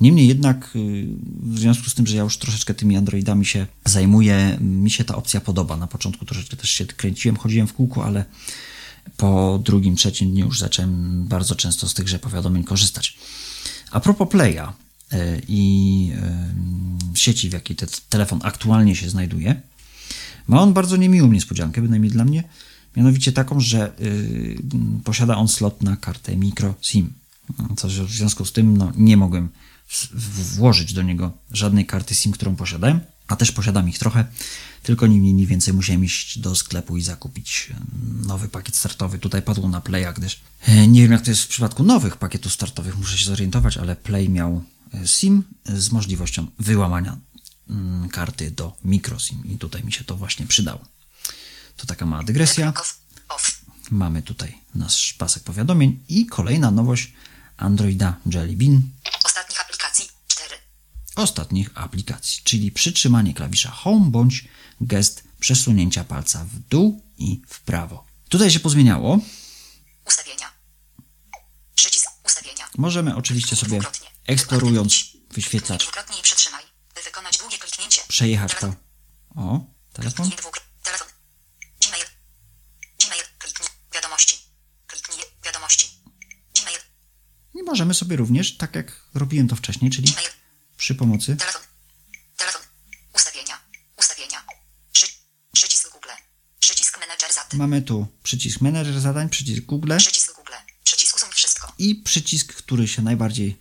[0.01, 1.05] Niemniej jednak, y,
[1.43, 5.15] w związku z tym, że ja już troszeczkę tymi Androidami się zajmuję, mi się ta
[5.15, 5.77] opcja podoba.
[5.77, 8.25] Na początku troszeczkę też się kręciłem, chodziłem w kółko, ale
[9.17, 13.17] po drugim, trzecim dniu już zacząłem bardzo często z tychże powiadomień korzystać.
[13.91, 14.73] A propos Playa
[15.13, 16.11] y, i
[17.13, 19.61] y, sieci, w jakiej ten telefon aktualnie się znajduje,
[20.47, 22.43] ma on bardzo niemiłą niespodziankę, bynajmniej dla mnie,
[22.95, 24.57] mianowicie taką, że y,
[25.03, 27.13] posiada on slot na kartę micro SIM.
[27.77, 29.49] Co w związku z tym no, nie mogłem
[30.55, 34.25] włożyć do niego żadnej karty SIM, którą posiadałem, a też posiadam ich trochę,
[34.83, 39.19] tylko ni mniej, ni więcej musiałem iść do sklepu i zakupić y, nowy pakiet startowy.
[39.19, 42.53] Tutaj padło na Playa, gdyż e, nie wiem jak to jest w przypadku nowych pakietów
[42.53, 47.17] startowych, muszę się zorientować, ale Play miał e, SIM z możliwością wyłamania
[47.69, 50.98] mm, karty do micro SIM i tutaj mi się to właśnie przydało.
[51.79, 52.73] To taka mała dygresja.
[53.91, 57.13] Mamy tutaj nasz pasek powiadomień i kolejna nowość
[57.57, 58.81] Androida Jelly Bean
[59.23, 60.55] Ostatnich aplikacji 4.
[61.15, 64.45] ostatnich aplikacji, czyli przytrzymanie klawisza Home bądź
[64.81, 68.05] gest przesunięcia palca w dół i w prawo.
[68.29, 69.19] Tutaj się pozmieniało.
[70.07, 70.51] Ustawienia.
[71.75, 72.65] Przycisk ustawienia.
[72.77, 73.79] Możemy oczywiście sobie
[74.27, 75.87] eksplorując wyświetlacz
[77.05, 78.01] wykonać długie kliknięcie.
[78.07, 78.51] przejechać.
[78.51, 78.75] Telefon.
[79.35, 79.59] O,
[79.93, 80.29] telefon?
[80.29, 81.07] Kliknij dwukro- Telefon.
[81.81, 82.05] Gmail.
[83.05, 83.23] Gmail.
[83.39, 83.69] Kliknij.
[83.93, 84.35] Wiadomości.
[84.87, 85.19] Kliknij.
[85.45, 85.87] Wiadomości.
[86.59, 86.79] Gmail.
[87.55, 90.13] I możemy sobie również, tak jak robiłem to wcześniej, czyli
[90.77, 91.61] przy pomocy Telefon.
[92.37, 92.61] Telefon.
[93.15, 93.59] Ustawienia.
[93.97, 94.43] Ustawienia.
[94.91, 95.05] Przy...
[95.53, 96.09] Przycisk Google.
[96.59, 97.53] Przycisk Manager Zat.
[97.53, 100.53] mamy tu przycisk Manager zadań, przycisk Google Przycisk Google.
[100.83, 101.73] Przycisk Usuń wszystko.
[101.77, 103.59] i przycisk, który się najbardziej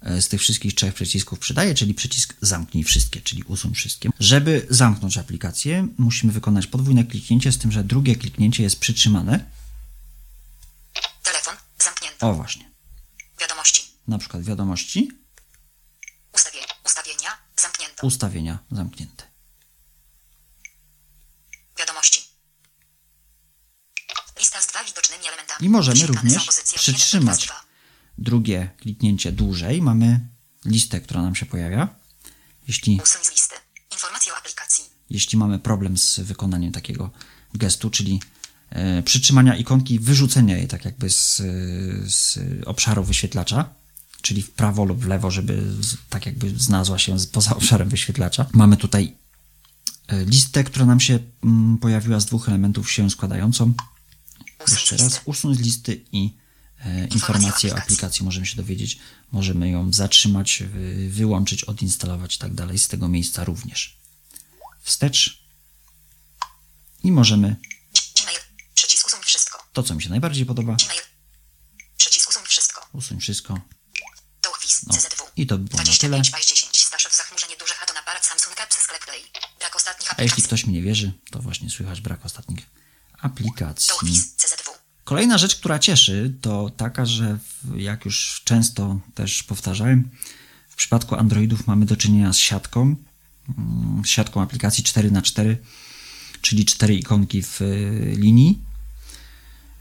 [0.00, 4.10] e, z tych wszystkich trzech przycisków przydaje, czyli przycisk zamknij wszystkie, czyli usuń wszystkie.
[4.20, 9.50] Żeby zamknąć aplikację, musimy wykonać podwójne kliknięcie, z tym, że drugie kliknięcie jest przytrzymane.
[11.22, 11.54] Telefon.
[11.84, 12.30] Zamknięto.
[12.30, 12.70] O właśnie,
[13.40, 13.82] Wiadomości.
[14.08, 15.10] na przykład wiadomości,
[16.34, 16.66] Ustawienia.
[16.84, 17.30] Ustawienia.
[17.56, 18.06] Zamknięto.
[18.06, 19.24] ustawienia zamknięte.
[21.78, 22.20] Wiadomości.
[24.38, 25.66] Lista z dwa widocznymi elementami.
[25.66, 27.48] I możemy również przytrzymać.
[28.18, 30.20] Drugie kliknięcie dłużej, mamy
[30.64, 31.88] listę, która nam się pojawia.
[32.68, 33.54] Jeśli Usuń z listy.
[33.92, 34.84] Informacje o aplikacji.
[35.10, 37.10] jeśli mamy problem z wykonaniem takiego
[37.54, 38.20] gestu, czyli
[39.04, 41.36] przytrzymania ikonki, wyrzucenia jej tak jakby z,
[42.14, 43.74] z obszaru wyświetlacza,
[44.22, 45.62] czyli w prawo lub w lewo, żeby
[46.10, 48.46] tak jakby znalazła się poza obszarem wyświetlacza.
[48.52, 49.16] Mamy tutaj
[50.08, 53.72] e, listę, która nam się mm, pojawiła z dwóch elementów się składającą.
[54.68, 56.34] Jeszcze raz usunąć listy i
[56.80, 58.98] e, informacje o aplikacji możemy się dowiedzieć.
[59.32, 63.96] Możemy ją zatrzymać, wy, wyłączyć, odinstalować i tak dalej z tego miejsca również.
[64.82, 65.46] Wstecz
[67.02, 67.56] i możemy
[68.22, 68.38] Gmail.
[68.74, 69.65] Przycisk usuń wszystko.
[69.76, 70.76] To, co mi się najbardziej podoba.
[71.96, 72.86] Przycisk usuń wszystko.
[72.92, 73.60] usuń wszystko.
[74.86, 74.94] No.
[75.36, 76.08] I to by było na tyle.
[76.08, 76.76] 25 paź 10.
[76.84, 77.76] Staszew zachmurzenie dużych
[80.16, 82.66] a jeśli ktoś mi nie wierzy, to właśnie słychać brak ostatnich
[83.18, 83.90] aplikacji.
[85.04, 90.10] Kolejna rzecz, która cieszy, to taka, że w- jak już często też powtarzałem,
[90.68, 92.96] w przypadku Androidów mamy do czynienia z siatką,
[93.58, 95.56] mm, z siatką aplikacji 4x4,
[96.40, 98.62] czyli cztery ikonki w y, linii.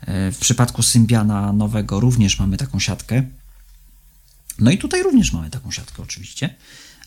[0.06, 3.24] E, W przypadku Symbiana nowego również mamy taką siatkę.
[4.60, 6.56] No i tutaj również mamy taką siatkę oczywiście,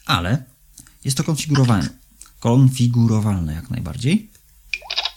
[0.06, 0.44] ale
[1.04, 1.88] jest to konfigurowalne.
[2.40, 4.30] Konfigurowalne jak najbardziej.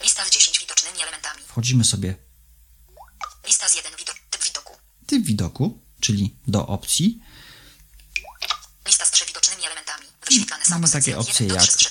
[0.03, 1.41] Lista z 10 widocznymi elementami.
[1.47, 2.15] Wchodzimy sobie
[3.47, 4.15] Lista z 1 widok.
[4.29, 4.73] Typ widoku.
[5.07, 7.21] typ widoku, czyli do opcji.
[8.87, 10.05] Lista z 3 widocznymi elementami.
[10.25, 11.89] Wyświetlane są Mamy takie opcje 1 do jak- 3 z 3.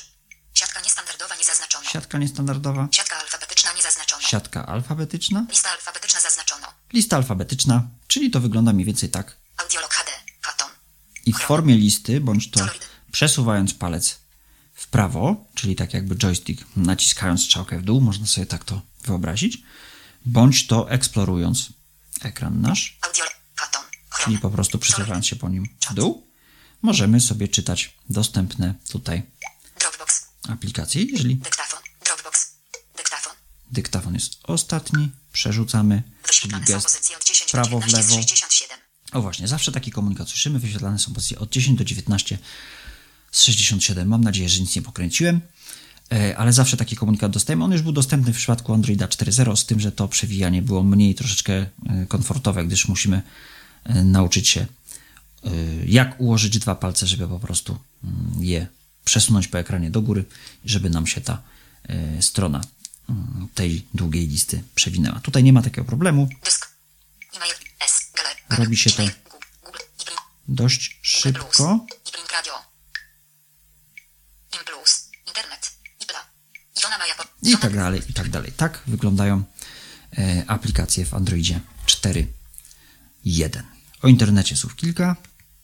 [0.54, 1.84] Siatka niestandardowa niezaznaczono.
[1.90, 3.09] Siatka niestandardowa, Siatka.
[4.30, 6.66] Siatka alfabetyczna, Lista alfabetyczna zaznaczono.
[6.92, 9.36] lista alfabetyczna, czyli to wygląda mniej więcej tak.
[9.56, 10.10] Audiolog HD.
[10.40, 10.68] Katon.
[11.26, 12.60] I w formie listy, bądź to
[13.12, 14.18] przesuwając palec
[14.74, 19.58] w prawo, czyli tak jakby joystick, naciskając strzałkę w dół, można sobie tak to wyobrazić,
[20.26, 21.68] bądź to eksplorując
[22.22, 22.98] ekran nasz,
[24.24, 26.26] czyli po prostu przesuwając się po nim w dół,
[26.82, 29.22] możemy sobie czytać dostępne tutaj
[30.48, 31.02] aplikacje.
[31.02, 31.40] Jeżeli.
[33.82, 34.14] Dyktafon.
[34.14, 38.22] jest ostatni, przerzucamy, czyli gest pozycje od 10 prawo, w 19 z lewo.
[38.22, 38.78] 67.
[39.12, 40.58] O właśnie, zawsze taki komunikat słyszymy.
[40.58, 42.38] Wyświetlane są pozycje od 10 do 19
[43.30, 44.08] z 67.
[44.08, 45.40] Mam nadzieję, że nic nie pokręciłem,
[46.12, 47.64] e, ale zawsze taki komunikat dostajemy.
[47.64, 51.14] On już był dostępny w przypadku Androida 4.0, z tym, że to przewijanie było mniej
[51.14, 51.66] troszeczkę e,
[52.08, 53.22] komfortowe, gdyż musimy
[53.84, 54.66] e, nauczyć się,
[55.86, 58.66] jak ułożyć dwa palce, żeby po prostu mm, je
[59.04, 60.24] przesunąć po ekranie do góry,
[60.64, 61.42] żeby nam się ta
[62.20, 62.60] strona
[63.54, 65.20] tej długiej listy przewinęła.
[65.20, 66.28] Tutaj nie ma takiego problemu.
[68.50, 69.02] Robi się to
[70.48, 71.86] dość szybko.
[77.42, 78.52] I tak dalej, i tak dalej.
[78.52, 79.44] Tak wyglądają
[80.18, 83.62] e, aplikacje w Androidzie 4.1.
[84.02, 85.16] O internecie słów kilka.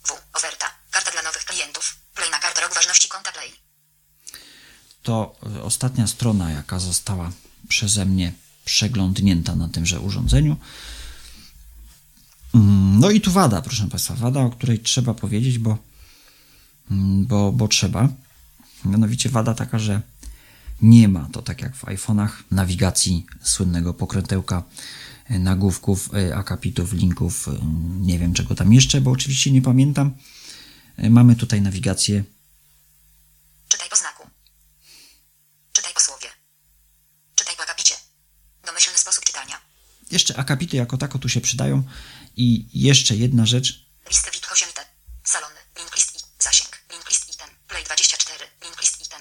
[0.02, 0.12] W.
[0.32, 0.66] Oferta.
[0.90, 1.96] Karta dla nowych klientów.
[2.14, 3.52] Play na kartę rok ważności konta Play.
[5.06, 7.32] To ostatnia strona, jaka została
[7.68, 8.32] przeze mnie
[8.64, 10.56] przeglądnięta na tymże urządzeniu.
[12.54, 15.78] Mm, No i tu wada, proszę Państwa, wada, o której trzeba powiedzieć, bo,
[16.90, 18.08] mm, bo, bo trzeba.
[18.84, 20.00] Mianowicie wada taka, że
[20.82, 24.62] nie ma to tak jak w iPhone'ach nawigacji słynnego pokrętełka,
[25.24, 27.52] e, nagłówków, e, akapitów, linków, e,
[28.00, 30.14] nie wiem czego tam jeszcze, bo oczywiście nie pamiętam.
[31.10, 32.24] Mamy tutaj nawigację
[33.68, 34.30] Czytaj po znaku.
[35.72, 36.28] Czytaj po słowie.
[37.34, 37.94] Czytaj po akapicie.
[38.66, 39.60] Domyślny sposób czytania.
[40.16, 41.82] Jeszcze akapity jako tako tu się przydają.
[42.36, 43.86] I jeszcze jedna rzecz.
[44.08, 44.82] Listy wid 8 te.
[45.24, 45.54] Salony.
[45.78, 46.44] Link list i.
[46.44, 46.70] Zasięg.
[46.92, 47.48] Link list i ten.
[47.68, 48.44] Play 24.
[48.64, 49.20] Link list i ten.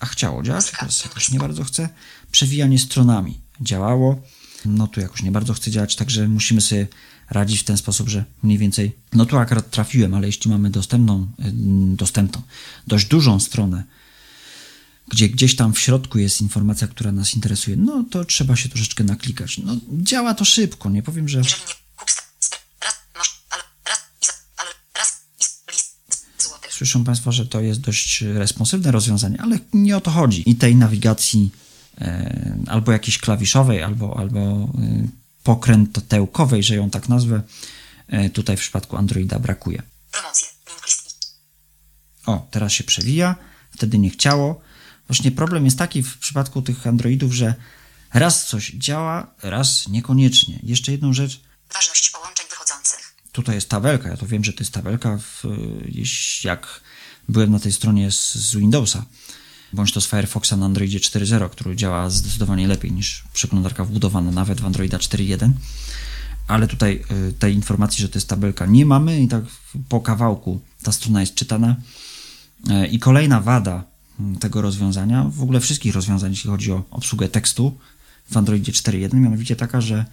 [0.00, 1.88] A chciało działać, teraz jakoś nie bardzo chce.
[2.30, 4.22] Przewijanie stronami działało.
[4.64, 6.86] No tu jakoś nie bardzo chce działać, także musimy sobie
[7.30, 8.98] radzić w ten sposób, że mniej więcej.
[9.12, 12.42] No tu akurat trafiłem, ale jeśli mamy dostępną, ym, dostępną,
[12.86, 13.84] dość dużą stronę,
[15.08, 19.04] gdzie gdzieś tam w środku jest informacja, która nas interesuje, no to trzeba się troszeczkę
[19.04, 19.58] naklikać.
[19.58, 21.42] No działa to szybko, nie powiem, że.
[26.38, 26.72] Złotych.
[26.72, 30.50] Słyszą Państwo, że to jest dość responsywne rozwiązanie, ale nie o to chodzi.
[30.50, 31.50] I tej nawigacji
[32.00, 34.68] e, albo jakiejś klawiszowej, albo, albo e,
[35.42, 37.42] pokrętełkowej, że ją tak nazwę,
[38.08, 39.82] e, tutaj w przypadku Androida brakuje.
[42.26, 43.36] O, teraz się przewija,
[43.70, 44.67] wtedy nie chciało.
[45.08, 47.54] Właśnie problem jest taki w przypadku tych Androidów, że
[48.14, 50.58] raz coś działa, raz niekoniecznie.
[50.62, 51.40] Jeszcze jedną rzecz,
[51.74, 53.14] Ważność połączeń wychodzących.
[53.32, 54.08] tutaj jest tabelka.
[54.08, 55.42] Ja to wiem, że to jest tabelka, w,
[55.88, 56.80] jeśli- jak
[57.28, 59.04] byłem na tej stronie z, z Windowsa,
[59.72, 64.60] bądź to z Firefoxa na Androidzie 4.0, który działa zdecydowanie lepiej niż przeglądarka wbudowana nawet
[64.60, 65.50] w Androida 4.1.
[66.48, 69.44] Ale tutaj y, tej informacji, że to jest tabelka, nie mamy i tak
[69.88, 71.76] po kawałku ta strona jest czytana.
[72.70, 73.84] E, I kolejna wada
[74.40, 77.78] tego rozwiązania, w ogóle wszystkich rozwiązań, jeśli chodzi o obsługę tekstu
[78.30, 80.04] w Androidzie 4.1, mianowicie taka, że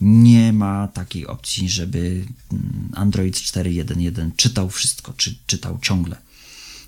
[0.00, 6.16] nie ma takiej opcji, żeby mm, Android 4.1.1 czytał wszystko, czy czytał ciągle.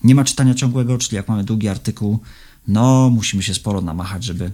[0.05, 2.21] Nie ma czytania ciągłego, czyli jak mamy długi artykuł,
[2.69, 4.53] no musimy się sporo namachać, żeby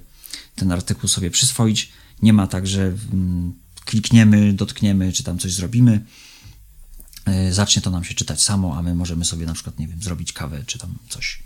[0.56, 1.92] ten artykuł sobie przyswoić.
[2.22, 3.52] Nie ma tak, że mm,
[3.84, 6.04] klikniemy, dotkniemy, czy tam coś zrobimy,
[7.26, 10.02] e, zacznie to nam się czytać samo, a my możemy sobie na przykład, nie wiem,
[10.02, 11.42] zrobić kawę, czy tam coś.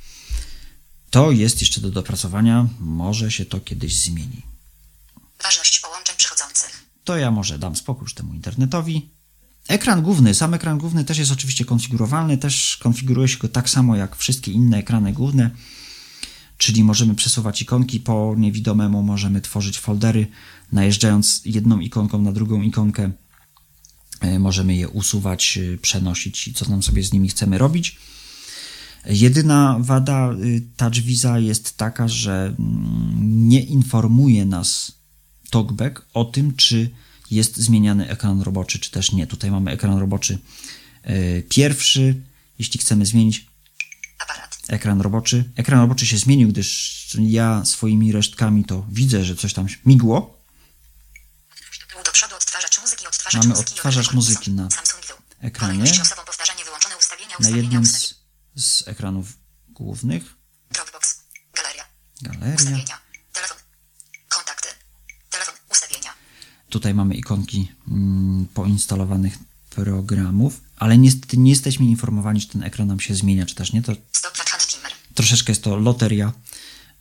[1.10, 4.42] To jest jeszcze do dopracowania, może się to kiedyś zmieni.
[5.42, 6.84] Ważność połączeń przychodzących.
[7.04, 9.08] To ja może dam spokój temu internetowi.
[9.68, 13.96] Ekran główny, sam ekran główny też jest oczywiście konfigurowalny, też konfiguruje się go tak samo
[13.96, 15.50] jak wszystkie inne ekrany główne,
[16.58, 20.26] czyli możemy przesuwać ikonki po niewidomemu, możemy tworzyć foldery,
[20.72, 23.10] najeżdżając jedną ikonką na drugą ikonkę,
[24.20, 27.98] e, możemy je usuwać, e, przenosić i co nam sobie z nimi chcemy robić.
[29.08, 34.92] Jedyna wada y, TouchWiza jest taka, że mm, nie informuje nas
[35.50, 36.90] TalkBack o tym, czy
[37.30, 39.26] jest zmieniany ekran roboczy, czy też nie.
[39.26, 40.38] Tutaj mamy ekran roboczy
[41.02, 42.22] e, pierwszy.
[42.58, 43.46] Jeśli chcemy zmienić
[44.18, 44.58] Aparat.
[44.68, 49.66] ekran roboczy, ekran roboczy się zmienił, gdyż ja swoimi resztkami to widzę, że coś tam
[49.86, 50.36] migło.
[52.04, 54.68] Do przodu odtwarzacz muzyki, odtwarzacz Mamy odtwarzacz muzyki na
[55.40, 55.92] ekranie.
[57.40, 58.05] Na jednym z,
[58.56, 59.38] z ekranów
[59.68, 60.34] głównych.
[60.70, 61.20] Dropbox.
[61.56, 61.84] Galeria.
[62.22, 62.54] Galeria.
[62.54, 62.98] Ustawienia.
[63.32, 63.58] Telefon.
[64.28, 64.68] Kontakty.
[65.30, 65.54] Telefon.
[65.70, 66.10] Ustawienia.
[66.68, 69.38] Tutaj mamy ikonki mm, poinstalowanych
[69.70, 73.82] programów, ale niestety nie jesteśmy informowani, czy ten ekran nam się zmienia, czy też nie.
[73.82, 73.92] To
[75.14, 76.32] troszeczkę jest to loteria,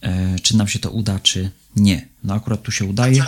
[0.02, 2.08] e, czy nam się to uda, czy nie.
[2.24, 3.26] No akurat tu się udaje.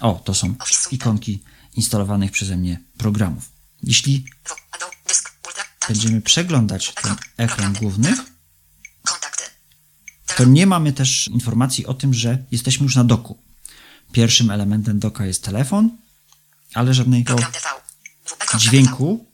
[0.00, 0.54] O, to są
[0.90, 1.42] ikonki
[1.76, 3.50] instalowanych przeze mnie programów.
[3.82, 4.24] Jeśli
[5.88, 8.16] będziemy przeglądać ten ekran główny.
[9.02, 9.42] Kontakty.
[10.36, 13.38] to nie mamy też informacji o tym, że jesteśmy już na doku.
[14.12, 15.90] Pierwszym elementem doka jest telefon,
[16.74, 17.36] ale żadnego
[18.56, 19.26] dźwięku,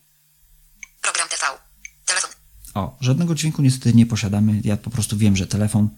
[2.74, 4.60] o, żadnego dźwięku niestety nie posiadamy.
[4.64, 5.88] Ja po prostu wiem, że telefon,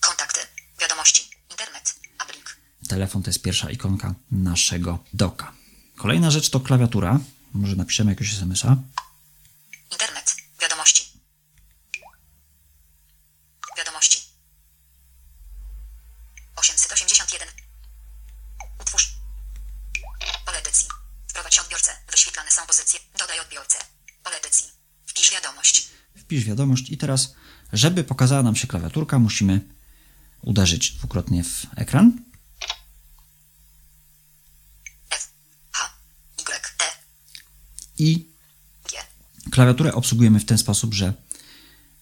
[0.00, 0.40] Kontakty.
[0.80, 1.30] Wiadomości.
[1.50, 1.94] Internet.
[2.24, 2.56] Uplink.
[2.88, 5.52] telefon to jest pierwsza ikonka naszego doka.
[5.96, 7.20] Kolejna rzecz to klawiatura.
[7.54, 8.76] Może napiszemy jakiegoś SMS-a.
[9.92, 10.36] Internet.
[10.60, 11.12] Wiadomości.
[13.78, 14.22] Wiadomości.
[16.56, 17.48] 881.
[18.80, 19.14] Utwórz.
[20.46, 20.88] Pole edycji.
[21.28, 21.90] Wprowadź odbiorcę.
[22.10, 23.00] Wyświetlane są pozycje.
[23.18, 23.78] Dodaj odbiorcę.
[24.24, 24.66] Pole edycji.
[25.06, 25.88] Wpisz wiadomość.
[26.16, 27.34] Wpisz wiadomość i teraz,
[27.72, 29.60] żeby pokazała nam się klawiaturka, musimy
[30.42, 32.26] uderzyć dwukrotnie w ekran.
[37.98, 38.28] I
[39.50, 41.14] klawiaturę obsługujemy w ten sposób, że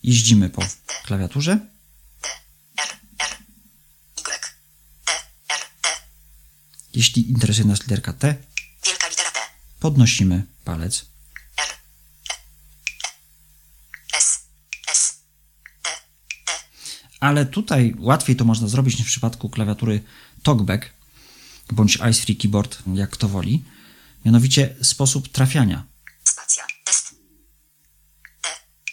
[0.03, 0.63] jeździmy po
[1.05, 1.59] klawiaturze,
[6.95, 8.35] jeśli interesuje nas literka T.
[9.81, 11.07] podnosimy palec,
[11.59, 11.65] R.
[11.65, 11.75] E.
[14.17, 14.19] E.
[14.19, 14.47] S.
[14.93, 15.19] S.
[15.83, 15.91] T.
[16.45, 16.53] T.
[17.25, 20.03] ale tutaj łatwiej to można zrobić niż w przypadku klawiatury
[20.43, 20.91] TalkBack
[21.73, 23.65] bądź Ice Free Keyboard, jak kto woli,
[24.25, 25.85] mianowicie sposób trafiania.
[26.25, 26.65] Spacja.
[26.85, 27.15] Test.
[28.43, 28.49] T.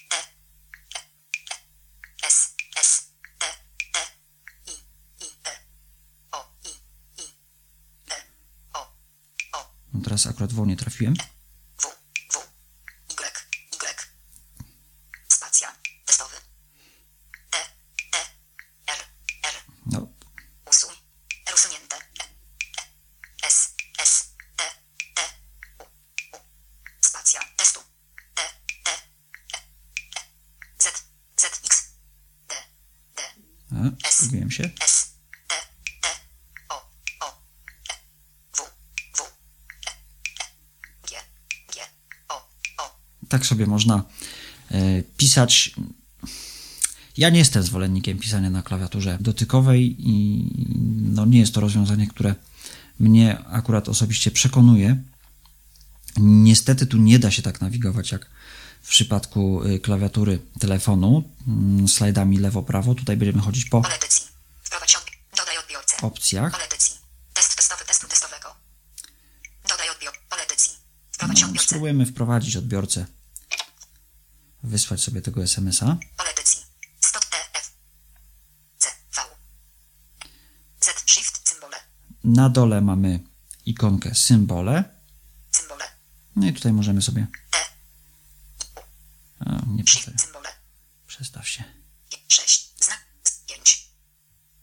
[0.09, 0.15] T.
[0.15, 0.99] E.
[2.23, 2.27] E.
[2.27, 2.55] S.
[2.81, 3.07] S.
[3.39, 3.45] T.
[3.93, 3.99] T.
[4.67, 4.71] I.
[5.25, 5.27] I.
[5.45, 5.51] E.
[6.31, 6.37] O.
[6.65, 6.69] I.
[7.21, 7.25] I.
[8.11, 8.15] E.
[8.73, 8.79] O.
[9.53, 9.71] O.
[9.93, 11.13] No teraz akurat wolnie trafiłem.
[11.77, 11.87] W.
[12.33, 12.37] W.
[13.09, 13.47] Y.
[13.73, 14.11] Y.
[15.27, 15.75] Spacja.
[16.05, 16.35] Testowy.
[17.51, 17.57] T.
[18.11, 18.17] T.
[18.87, 18.99] R.
[19.43, 19.55] R.
[19.85, 20.07] No,
[20.69, 20.95] Usuń.
[21.47, 21.95] R usunięte.
[21.95, 22.23] E.
[23.43, 23.47] E.
[23.47, 23.73] S.
[23.99, 24.33] S.
[24.55, 24.63] T.
[25.15, 25.21] T.
[25.79, 25.83] U.
[26.37, 26.39] U.
[27.01, 27.41] Spacja.
[27.57, 27.79] Testu.
[28.35, 28.41] T.
[28.83, 28.91] T.
[28.91, 29.77] E.
[30.15, 30.21] E.
[30.79, 31.03] Z.
[31.37, 31.45] Z.
[31.65, 31.91] X.
[32.49, 32.55] D.
[33.15, 33.21] D.
[34.07, 34.69] a, zgubiłem się.
[34.85, 35.15] S.
[35.47, 35.55] T.
[36.01, 36.07] T.
[36.69, 36.75] O.
[37.19, 37.41] O.
[37.89, 37.93] E.
[38.53, 38.61] W.
[39.17, 39.21] W.
[39.21, 39.91] E.
[39.91, 40.41] E.
[41.07, 41.15] G.
[41.73, 41.81] G.
[42.29, 42.35] O.
[42.77, 42.99] O.
[43.29, 44.03] Tak sobie można
[44.71, 45.75] e, pisać.
[47.17, 50.45] Ja nie jestem zwolennikiem pisania na klawiaturze dotykowej i
[51.15, 52.35] no, nie jest to rozwiązanie, które
[52.99, 55.03] mnie akurat osobiście przekonuje.
[56.17, 58.29] Niestety tu nie da się tak nawigować jak
[58.81, 62.95] w przypadku y, klawiatury telefonu mm, slajdami lewo-prawo.
[62.95, 63.81] Tutaj będziemy chodzić po
[66.01, 66.51] opcjach.
[71.53, 73.05] No, spróbujemy wprowadzić odbiorcę,
[74.63, 75.97] wysłać sobie tego SMS-a.
[81.43, 81.77] Symbole.
[82.23, 83.19] Na dole mamy
[83.65, 84.83] ikonkę symbole.
[85.51, 85.85] Symbole.
[86.35, 87.57] No i tutaj możemy sobie T.
[89.39, 90.49] A, nie Shift przestaw, symbole.
[91.07, 91.63] przestaw się.
[92.27, 92.83] 6.
[92.85, 93.05] Znak.
[93.47, 93.89] 5.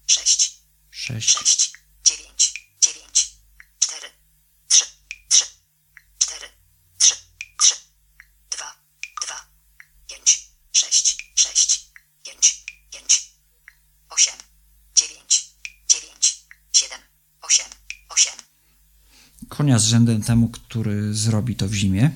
[0.06, 0.62] 6.
[0.90, 1.38] 6.
[1.38, 1.72] 6.
[2.04, 2.54] 9.
[2.80, 3.36] 9.
[3.80, 4.10] 4.
[4.68, 4.84] 3.
[5.28, 5.44] 3.
[6.18, 6.48] 4.
[6.98, 7.14] 3.
[7.58, 7.74] 3.
[8.50, 8.74] 2.
[9.26, 9.34] 2.
[10.08, 10.50] 5.
[10.72, 11.16] 6.
[11.34, 11.92] 6.
[12.24, 12.64] 5.
[12.90, 13.32] 5.
[14.10, 14.32] 8.
[14.94, 15.54] 9.
[15.88, 16.46] 9.
[16.72, 17.00] 7.
[17.42, 17.64] 8.
[18.08, 18.32] 8.
[19.58, 22.10] Konia z rzędem temu, który zrobi to w zimie.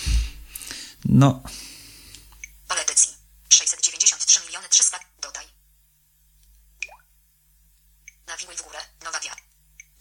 [1.20, 1.42] no,
[2.68, 3.10] Pole edycji.
[3.48, 4.98] 693 miliony 300.
[5.22, 5.44] Dodaj.
[8.26, 8.78] Nawiłuj w górę.
[9.04, 9.36] Nowa wia.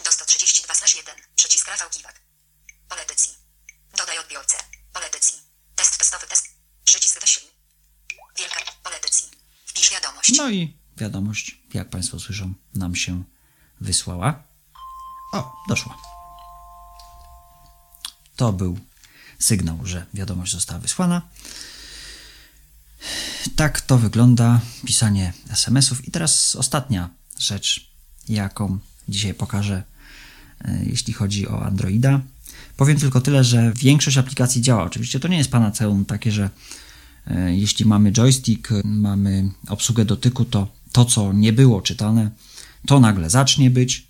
[0.05, 1.15] Do 132 slash 1.
[1.35, 2.21] Przycisk Rafał Kiwak.
[2.89, 3.31] Pole edycji.
[3.97, 4.57] Dodaj odbiorcę.
[4.93, 5.37] Pole edycji.
[5.75, 6.45] Test testowy test.
[6.83, 7.49] Przycisk wyślij.
[8.37, 8.59] Wielka.
[8.83, 9.27] Pole edycji.
[9.65, 10.33] Wpisz wiadomość.
[10.37, 13.23] no i wiadomość, jak Państwo słyszą, nam się
[13.81, 14.43] wysłała.
[15.33, 16.06] O, doszła.
[18.37, 18.79] To był
[19.39, 21.21] sygnał, że wiadomość została wysłana.
[23.55, 26.07] Tak to wygląda pisanie SMS-ów.
[26.07, 27.09] I teraz ostatnia
[27.39, 27.91] rzecz,
[28.29, 28.79] jaką
[29.09, 29.83] dzisiaj pokażę,
[30.61, 32.21] e, jeśli chodzi o Androida.
[32.77, 34.83] Powiem tylko tyle, że większość aplikacji działa.
[34.83, 36.49] Oczywiście to nie jest panaceum takie, że
[37.27, 42.31] e, jeśli mamy joystick, mamy obsługę dotyku, to to, co nie było czytane,
[42.87, 44.07] to nagle zacznie być.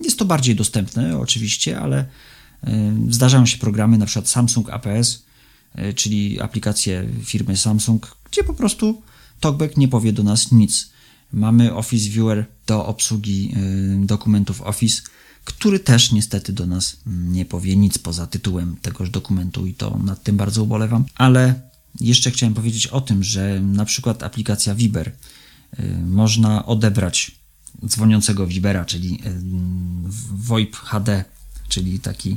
[0.00, 2.06] Jest to bardziej dostępne, oczywiście, ale
[3.10, 5.22] zdarzają się programy, na przykład Samsung APS,
[5.74, 9.02] e, czyli aplikacje firmy Samsung, gdzie po prostu
[9.40, 10.90] TalkBack nie powie do nas nic.
[11.32, 13.54] Mamy Office Viewer do obsługi
[14.02, 15.02] e, dokumentów Office,
[15.44, 20.22] który też niestety do nas nie powie nic poza tytułem tegoż dokumentu i to nad
[20.22, 21.04] tym bardzo ubolewam.
[21.14, 21.60] Ale
[22.00, 25.12] jeszcze chciałem powiedzieć o tym, że na przykład aplikacja Viber
[25.78, 27.40] y, można odebrać
[27.86, 29.18] dzwoniącego Vibera, czyli y,
[30.32, 31.24] VoIP HD,
[31.70, 32.36] czyli taki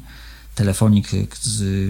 [0.56, 1.28] telefonik, y,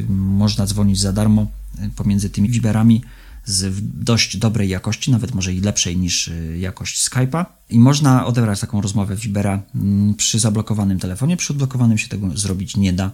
[0.09, 1.47] można dzwonić za darmo
[1.79, 3.01] y, pomiędzy tymi Viberami
[3.45, 7.45] z dość dobrej jakości, nawet może i lepszej niż y, jakość Skype'a.
[7.69, 11.37] I można odebrać taką rozmowę Vibera mm, przy zablokowanym telefonie.
[11.37, 13.11] Przy odblokowanym się tego zrobić nie da.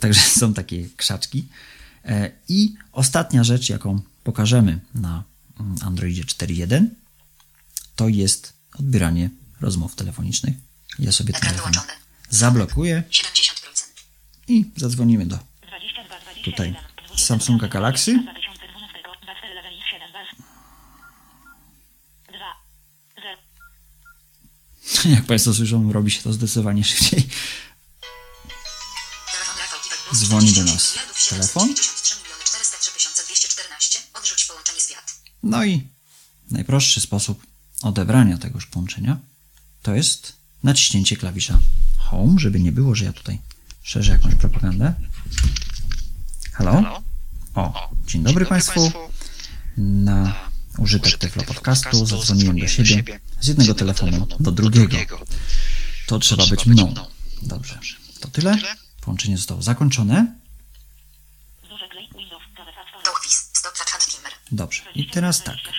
[0.00, 1.48] Także są takie krzaczki.
[2.04, 5.24] E, I ostatnia rzecz, jaką pokażemy na
[5.60, 6.86] mm, Androidzie 4.1,
[7.96, 9.30] to jest odbieranie
[9.60, 10.56] rozmów telefonicznych.
[10.98, 11.72] Ja sobie Ekran telefon.
[12.30, 13.22] Zablokuję 70%.
[14.48, 18.12] i zadzwonimy do 22, 21, Tutaj 20, Samsunga Galaxy.
[18.12, 20.08] 2012, 24, 7,
[22.28, 22.38] 2,
[25.04, 25.16] 0.
[25.16, 27.28] Jak Państwo słyszą, robi się to zdecydowanie szybciej.
[30.14, 30.94] Dzwoni do 48 nas
[31.28, 31.68] telefon.
[31.68, 32.92] 793 miliony 403
[33.26, 33.98] 214.
[34.14, 35.14] Odrzuć połączenie z wiat.
[35.42, 35.88] No i
[36.50, 37.46] najprostszy sposób
[37.82, 39.18] odebrania tegoż połączenia
[39.82, 41.58] to jest naciśnięcie klawisza
[42.06, 43.38] Home, żeby nie było, że ja tutaj
[43.82, 44.94] szerzę jakąś propagandę.
[46.52, 47.02] Halo?
[47.54, 48.92] O, dzień dobry Państwu.
[49.76, 50.34] Na
[50.78, 54.96] użytek Tyflo Podcastu zadzwoniłem do siebie z jednego telefonu do drugiego.
[56.06, 56.94] To trzeba być mną.
[57.42, 57.78] Dobrze,
[58.20, 58.58] to tyle.
[59.00, 60.36] Połączenie zostało zakończone.
[64.52, 65.56] Dobrze, i teraz tak.
[65.56, 65.72] 6,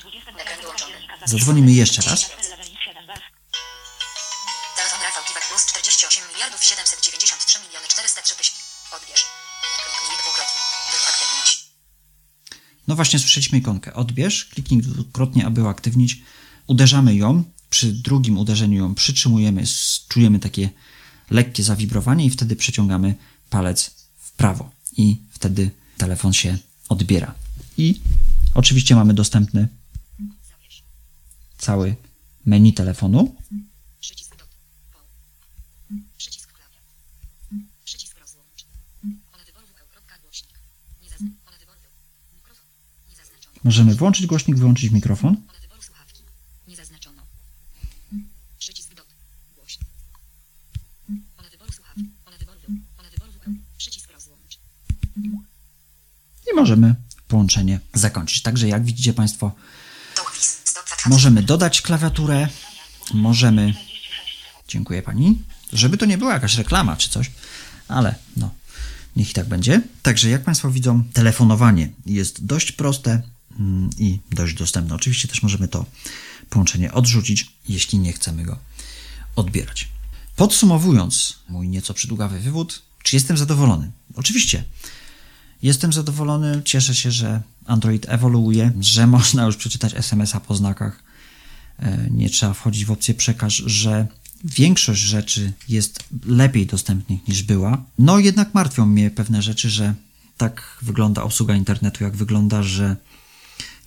[0.00, 0.94] 20, Ekran wyłączony.
[1.26, 2.30] Zadzwonimy jeszcze raz.
[12.88, 16.22] No właśnie słyszeliśmy ikonkę odbierz, kliknij dwukrotnie, aby uaktywnić.
[16.66, 19.64] Uderzamy ją, przy drugim uderzeniu ją przytrzymujemy,
[20.08, 20.70] czujemy takie
[21.30, 23.14] lekkie zawibrowanie i wtedy przeciągamy
[23.50, 26.58] palec w prawo i wtedy telefon się
[26.88, 27.34] odbiera.
[27.78, 28.00] I
[28.54, 29.68] oczywiście mamy dostępny
[31.58, 31.96] cały
[32.46, 33.36] menu telefonu.
[34.00, 34.48] Przycisk dot.
[34.92, 35.00] Poł.
[36.16, 36.80] Przycisk klawia.
[37.84, 38.66] Przycisk rozłącz.
[39.32, 40.22] Pole wyboru WL.
[40.22, 40.60] Głośnik.
[41.02, 41.78] Nie zazn- Pole wyboru.
[42.36, 42.64] Mikrofon.
[43.10, 43.57] Nie zaznaczono.
[43.68, 45.36] Możemy włączyć głośnik, wyłączyć mikrofon.
[56.52, 56.94] I możemy
[57.28, 58.42] połączenie zakończyć.
[58.42, 59.52] Także jak widzicie Państwo,
[61.06, 62.48] Możemy dodać klawiaturę,
[63.14, 63.74] możemy.
[64.68, 65.42] Dziękuję pani.
[65.72, 67.30] Żeby to nie była jakaś reklama czy coś,
[67.88, 68.50] ale no,
[69.16, 69.82] niech i tak będzie.
[70.02, 73.22] Także jak Państwo widzą, telefonowanie jest dość proste
[73.98, 74.94] i dość dostępne.
[74.94, 75.86] Oczywiście też możemy to
[76.50, 78.58] połączenie odrzucić, jeśli nie chcemy go
[79.36, 79.88] odbierać.
[80.36, 83.90] Podsumowując mój nieco przydługawy wywód, czy jestem zadowolony?
[84.14, 84.64] Oczywiście.
[85.62, 91.02] Jestem zadowolony, cieszę się, że Android ewoluuje, że można już przeczytać SMS-a po znakach,
[91.78, 94.06] e, nie trzeba wchodzić w opcję przekaż, że
[94.44, 97.82] większość rzeczy jest lepiej dostępnych niż była.
[97.98, 99.94] No jednak martwią mnie pewne rzeczy, że
[100.36, 102.96] tak wygląda obsługa internetu, jak wygląda, że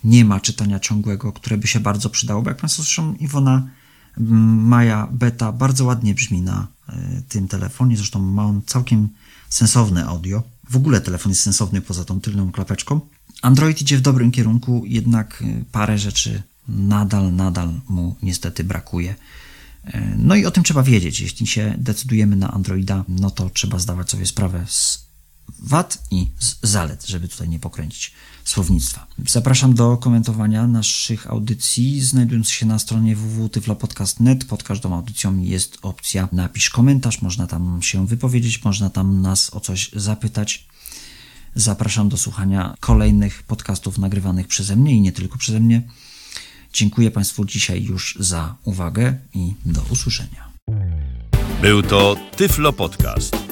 [0.04, 3.68] nie ma czytania ciągłego, które by się bardzo przydało, bo jak Państwo słyszą, Iwona
[4.16, 6.92] Maja Beta bardzo ładnie brzmi na y,
[7.28, 9.08] tym telefonie, zresztą ma on całkiem
[9.48, 10.42] sensowne audio.
[10.70, 13.00] W ogóle telefon jest sensowny poza tą tylną klapeczką.
[13.42, 19.14] Android idzie w dobrym kierunku, jednak y, parę rzeczy nadal, nadal mu niestety brakuje.
[19.94, 21.20] Y, No i o tym trzeba wiedzieć.
[21.20, 25.11] Jeśli się decydujemy na Androida, no to trzeba zdawać sobie sprawę z
[25.58, 26.26] wad i
[26.62, 28.12] zalet, żeby tutaj nie pokręcić
[28.44, 29.06] słownictwa.
[29.28, 34.44] Zapraszam do komentowania naszych audycji, znajdując się na stronie www.tyflopodcast.net.
[34.44, 39.60] Pod każdą audycją jest opcja napisz komentarz, można tam się wypowiedzieć, można tam nas o
[39.60, 40.66] coś zapytać.
[41.54, 45.82] Zapraszam do słuchania kolejnych podcastów nagrywanych przeze mnie i nie tylko przeze mnie.
[46.72, 50.52] Dziękuję Państwu dzisiaj już za uwagę i do usłyszenia.
[51.62, 53.51] Był to Tyflo Podcast.